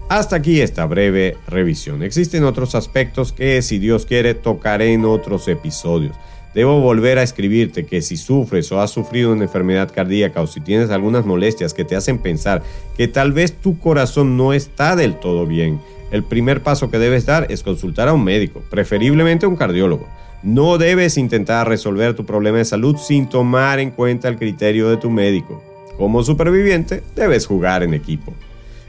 Hasta 0.08 0.38
aquí 0.38 0.60
esta 0.60 0.86
breve 0.86 1.38
revisión. 1.48 2.02
Existen 2.02 2.44
otros 2.44 2.74
aspectos 2.74 3.32
que, 3.32 3.62
si 3.62 3.78
Dios 3.78 4.08
quiere, 4.08 4.34
tocaré 4.34 4.94
en 4.94 5.06
otros 5.06 5.48
episodios. 5.48 6.16
Debo 6.54 6.82
volver 6.82 7.20
a 7.20 7.24
escribirte 7.24 7.86
que 7.86 8.02
si 8.02 8.18
sufres 8.18 8.72
o 8.72 8.82
has 8.82 8.90
sufrido 8.92 9.32
una 9.32 9.44
enfermedad 9.44 9.92
cardíaca 9.94 10.42
o 10.42 10.48
si 10.48 10.62
tienes 10.62 10.90
algunas 10.90 11.26
molestias 11.26 11.74
que 11.74 11.86
te 11.86 11.96
hacen 11.96 12.18
pensar 12.18 12.64
que 12.98 13.08
tal 13.08 13.32
vez 13.32 13.54
tu 13.54 13.78
corazón 13.78 14.36
no 14.36 14.54
está 14.54 14.96
del 14.96 15.20
todo 15.20 15.46
bien, 15.46 15.80
el 16.12 16.24
primer 16.24 16.64
paso 16.64 16.90
que 16.90 16.98
debes 16.98 17.26
dar 17.26 17.46
es 17.52 17.62
consultar 17.62 18.08
a 18.08 18.14
un 18.14 18.24
médico, 18.24 18.64
preferiblemente 18.70 19.46
un 19.46 19.56
cardiólogo. 19.56 20.08
No 20.42 20.78
debes 20.78 21.18
intentar 21.18 21.68
resolver 21.68 22.16
tu 22.16 22.26
problema 22.26 22.58
de 22.58 22.66
salud 22.66 22.98
sin 22.98 23.28
tomar 23.28 23.80
en 23.80 23.92
cuenta 23.92 24.28
el 24.28 24.38
criterio 24.38 24.90
de 24.90 24.98
tu 24.98 25.10
médico. 25.12 25.62
Como 25.98 26.24
superviviente, 26.24 27.04
debes 27.16 27.46
jugar 27.46 27.84
en 27.84 27.94
equipo. 27.94 28.34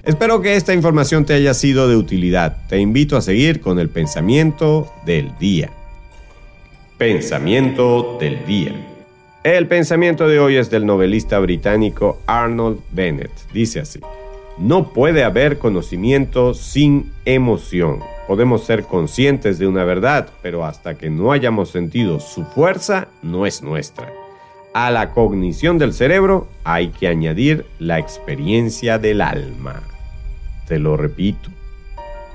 Espero 0.02 0.40
que 0.40 0.56
esta 0.56 0.72
información 0.72 1.26
te 1.26 1.34
haya 1.34 1.52
sido 1.52 1.88
de 1.88 1.96
utilidad. 1.96 2.56
Te 2.68 2.78
invito 2.78 3.16
a 3.16 3.20
seguir 3.20 3.60
con 3.60 3.78
el 3.78 3.90
pensamiento 3.90 4.90
del 5.04 5.36
día. 5.38 5.70
Pensamiento 7.00 8.18
del 8.20 8.44
día. 8.44 8.74
El 9.42 9.66
pensamiento 9.68 10.28
de 10.28 10.38
hoy 10.38 10.56
es 10.56 10.68
del 10.68 10.84
novelista 10.84 11.38
británico 11.38 12.20
Arnold 12.26 12.80
Bennett. 12.92 13.30
Dice 13.54 13.80
así. 13.80 14.00
No 14.58 14.92
puede 14.92 15.24
haber 15.24 15.56
conocimiento 15.56 16.52
sin 16.52 17.10
emoción. 17.24 18.00
Podemos 18.28 18.66
ser 18.66 18.84
conscientes 18.84 19.58
de 19.58 19.66
una 19.66 19.84
verdad, 19.84 20.28
pero 20.42 20.66
hasta 20.66 20.98
que 20.98 21.08
no 21.08 21.32
hayamos 21.32 21.70
sentido 21.70 22.20
su 22.20 22.44
fuerza, 22.44 23.08
no 23.22 23.46
es 23.46 23.62
nuestra. 23.62 24.12
A 24.74 24.90
la 24.90 25.12
cognición 25.12 25.78
del 25.78 25.94
cerebro 25.94 26.48
hay 26.64 26.88
que 26.88 27.08
añadir 27.08 27.64
la 27.78 27.98
experiencia 27.98 28.98
del 28.98 29.22
alma. 29.22 29.80
Te 30.68 30.78
lo 30.78 30.98
repito. 30.98 31.48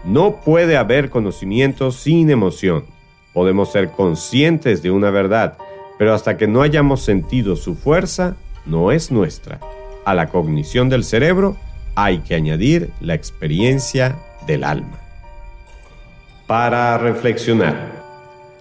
No 0.06 0.38
puede 0.38 0.75
haber 0.75 1.12
conocimiento 1.12 1.91
sin 1.91 2.32
emoción. 2.32 2.94
Podemos 3.36 3.74
ser 3.74 3.91
conscientes 3.91 4.82
de 4.82 4.91
una 4.91 5.12
verdad, 5.12 5.58
pero 6.00 6.13
hasta 6.13 6.38
que 6.38 6.48
no 6.48 6.62
hayamos 6.62 7.04
sentido 7.04 7.58
su 7.58 7.76
fuerza, 7.76 8.38
no 8.65 8.93
es 8.93 9.12
nuestra. 9.12 9.60
A 10.06 10.15
la 10.15 10.30
cognición 10.30 10.88
del 10.88 11.04
cerebro 11.04 11.58
hay 11.95 12.19
que 12.19 12.34
añadir 12.34 12.91
la 13.02 13.13
experiencia 13.13 14.15
del 14.48 14.63
alma. 14.63 15.00
Para 16.48 16.98
reflexionar. 16.98 18.04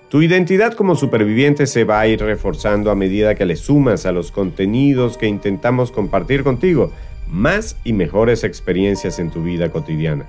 Tu 0.09 0.23
identidad 0.23 0.73
como 0.73 0.97
superviviente 0.97 1.69
se 1.69 1.85
va 1.85 2.01
a 2.01 2.09
ir 2.09 2.21
reforzando 2.21 2.91
a 2.91 2.97
medida 2.97 3.37
que 3.37 3.47
le 3.47 3.55
sumas 3.55 4.07
a 4.07 4.13
los 4.13 4.33
contenidos 4.33 5.17
que 5.17 5.29
intentamos 5.29 5.93
compartir 5.93 6.43
contigo 6.43 6.93
más 7.29 7.77
y 7.85 7.93
mejores 7.93 8.43
experiencias 8.43 9.21
en 9.21 9.31
tu 9.31 9.45
vida 9.45 9.71
cotidiana. 9.71 10.27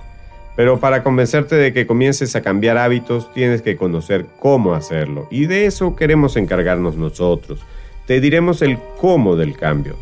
Pero 0.56 0.80
para 0.80 1.02
convencerte 1.02 1.54
de 1.54 1.72
que 1.72 1.86
comiences 1.86 2.34
a 2.34 2.42
cambiar 2.42 2.78
hábitos, 2.78 3.32
tienes 3.34 3.60
que 3.60 3.76
conocer 3.76 4.26
cómo 4.40 4.74
hacerlo. 4.74 5.28
Y 5.30 5.46
de 5.46 5.66
eso 5.66 5.94
queremos 5.94 6.36
encargarnos 6.36 6.96
nosotros. 6.96 7.60
Te 8.06 8.20
diremos 8.20 8.62
el 8.62 8.78
cómo 8.98 9.36
del 9.36 9.56
cambio 9.56 9.96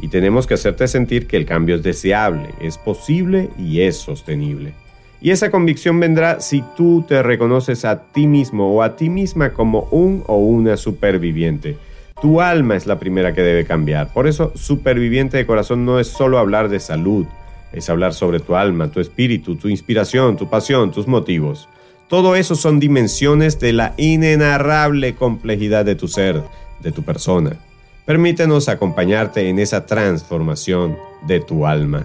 y 0.00 0.08
tenemos 0.08 0.46
que 0.46 0.54
hacerte 0.54 0.88
sentir 0.88 1.26
que 1.26 1.36
el 1.36 1.46
cambio 1.46 1.76
es 1.76 1.82
deseable, 1.82 2.50
es 2.60 2.78
posible 2.78 3.50
y 3.58 3.82
es 3.82 3.96
sostenible. 3.96 4.72
Y 5.20 5.30
esa 5.30 5.50
convicción 5.50 6.00
vendrá 6.00 6.40
si 6.40 6.64
tú 6.76 7.04
te 7.06 7.22
reconoces 7.22 7.84
a 7.84 8.04
ti 8.04 8.26
mismo 8.26 8.74
o 8.74 8.82
a 8.82 8.96
ti 8.96 9.10
misma 9.10 9.52
como 9.52 9.86
un 9.90 10.24
o 10.26 10.38
una 10.38 10.78
superviviente. 10.78 11.76
Tu 12.22 12.40
alma 12.40 12.74
es 12.74 12.86
la 12.86 12.98
primera 12.98 13.34
que 13.34 13.42
debe 13.42 13.66
cambiar. 13.66 14.12
Por 14.12 14.26
eso, 14.26 14.52
superviviente 14.54 15.36
de 15.36 15.46
corazón 15.46 15.84
no 15.84 16.00
es 16.00 16.06
solo 16.06 16.38
hablar 16.38 16.70
de 16.70 16.80
salud, 16.80 17.26
es 17.72 17.88
hablar 17.88 18.14
sobre 18.14 18.40
tu 18.40 18.56
alma, 18.56 18.90
tu 18.90 19.00
espíritu, 19.00 19.56
tu 19.56 19.68
inspiración, 19.68 20.36
tu 20.36 20.48
pasión, 20.48 20.90
tus 20.90 21.06
motivos. 21.06 21.68
Todo 22.08 22.34
eso 22.34 22.56
son 22.56 22.80
dimensiones 22.80 23.60
de 23.60 23.72
la 23.72 23.94
inenarrable 23.96 25.14
complejidad 25.14 25.84
de 25.84 25.94
tu 25.94 26.08
ser, 26.08 26.42
de 26.80 26.90
tu 26.90 27.02
persona. 27.02 27.56
Permítenos 28.04 28.68
acompañarte 28.68 29.48
en 29.48 29.60
esa 29.60 29.86
transformación 29.86 30.96
de 31.26 31.38
tu 31.40 31.66
alma. 31.66 32.04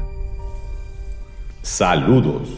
Saludos. 1.64 2.50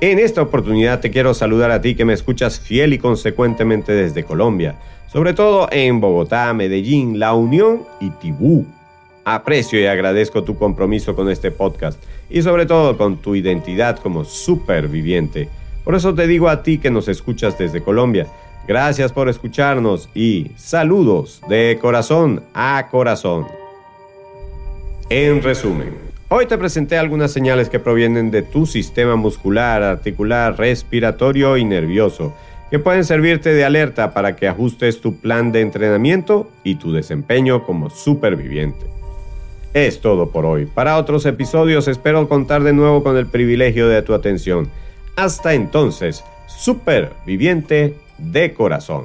En 0.00 0.20
esta 0.20 0.42
oportunidad 0.42 1.00
te 1.00 1.10
quiero 1.10 1.34
saludar 1.34 1.72
a 1.72 1.80
ti 1.80 1.96
que 1.96 2.04
me 2.04 2.12
escuchas 2.12 2.60
fiel 2.60 2.92
y 2.92 2.98
consecuentemente 2.98 3.90
desde 3.90 4.22
Colombia, 4.22 4.76
sobre 5.12 5.34
todo 5.34 5.68
en 5.72 6.00
Bogotá, 6.00 6.54
Medellín, 6.54 7.18
La 7.18 7.34
Unión 7.34 7.82
y 7.98 8.10
Tibú. 8.10 8.64
Aprecio 9.34 9.80
y 9.80 9.86
agradezco 9.86 10.44
tu 10.44 10.56
compromiso 10.56 11.14
con 11.14 11.30
este 11.30 11.50
podcast 11.50 12.02
y 12.30 12.42
sobre 12.42 12.66
todo 12.66 12.96
con 12.96 13.18
tu 13.18 13.34
identidad 13.34 13.98
como 13.98 14.24
superviviente. 14.24 15.48
Por 15.84 15.94
eso 15.94 16.14
te 16.14 16.26
digo 16.26 16.48
a 16.48 16.62
ti 16.62 16.78
que 16.78 16.90
nos 16.90 17.08
escuchas 17.08 17.58
desde 17.58 17.82
Colombia, 17.82 18.26
Gracias 18.68 19.14
por 19.14 19.30
escucharnos 19.30 20.10
y 20.14 20.50
saludos 20.56 21.40
de 21.48 21.78
corazón 21.80 22.42
a 22.52 22.88
corazón. 22.90 23.46
En 25.08 25.42
resumen, 25.42 25.94
hoy 26.28 26.44
te 26.44 26.58
presenté 26.58 26.98
algunas 26.98 27.32
señales 27.32 27.70
que 27.70 27.78
provienen 27.78 28.30
de 28.30 28.42
tu 28.42 28.66
sistema 28.66 29.16
muscular, 29.16 29.82
articular, 29.82 30.58
respiratorio 30.58 31.56
y 31.56 31.64
nervioso, 31.64 32.34
que 32.70 32.78
pueden 32.78 33.04
servirte 33.04 33.54
de 33.54 33.64
alerta 33.64 34.12
para 34.12 34.36
que 34.36 34.46
ajustes 34.46 35.00
tu 35.00 35.16
plan 35.16 35.50
de 35.50 35.62
entrenamiento 35.62 36.50
y 36.62 36.74
tu 36.74 36.92
desempeño 36.92 37.64
como 37.64 37.88
superviviente. 37.88 38.97
Es 39.78 40.00
todo 40.00 40.30
por 40.30 40.44
hoy. 40.44 40.66
Para 40.66 40.96
otros 40.96 41.24
episodios 41.24 41.86
espero 41.86 42.28
contar 42.28 42.64
de 42.64 42.72
nuevo 42.72 43.04
con 43.04 43.16
el 43.16 43.28
privilegio 43.28 43.86
de 43.86 44.02
tu 44.02 44.12
atención. 44.12 44.68
Hasta 45.14 45.54
entonces, 45.54 46.24
superviviente 46.48 47.94
de 48.18 48.54
corazón. 48.54 49.04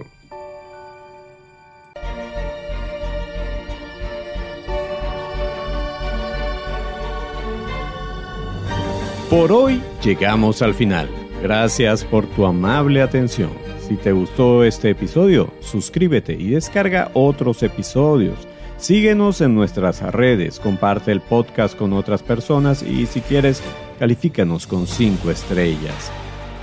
Por 9.30 9.52
hoy 9.52 9.80
llegamos 10.04 10.64
al 10.64 10.74
final. 10.74 11.08
Gracias 11.44 12.04
por 12.04 12.26
tu 12.26 12.48
amable 12.48 13.04
atención. 13.04 13.52
Si 13.88 13.96
te 13.96 14.12
gustó 14.12 14.64
este 14.64 14.90
episodio, 14.90 15.54
suscríbete 15.60 16.34
y 16.34 16.50
descarga 16.50 17.12
otros 17.14 17.62
episodios. 17.62 18.48
Síguenos 18.84 19.40
en 19.40 19.56
nuestras 19.56 20.02
redes, 20.02 20.60
comparte 20.60 21.14
el 21.14 21.22
podcast 21.22 21.78
con 21.78 21.94
otras 21.94 22.22
personas 22.22 22.84
y 22.84 23.06
si 23.06 23.22
quieres, 23.22 23.64
califícanos 23.98 24.68
con 24.68 24.88
5 24.88 25.32
estrellas. 25.32 26.12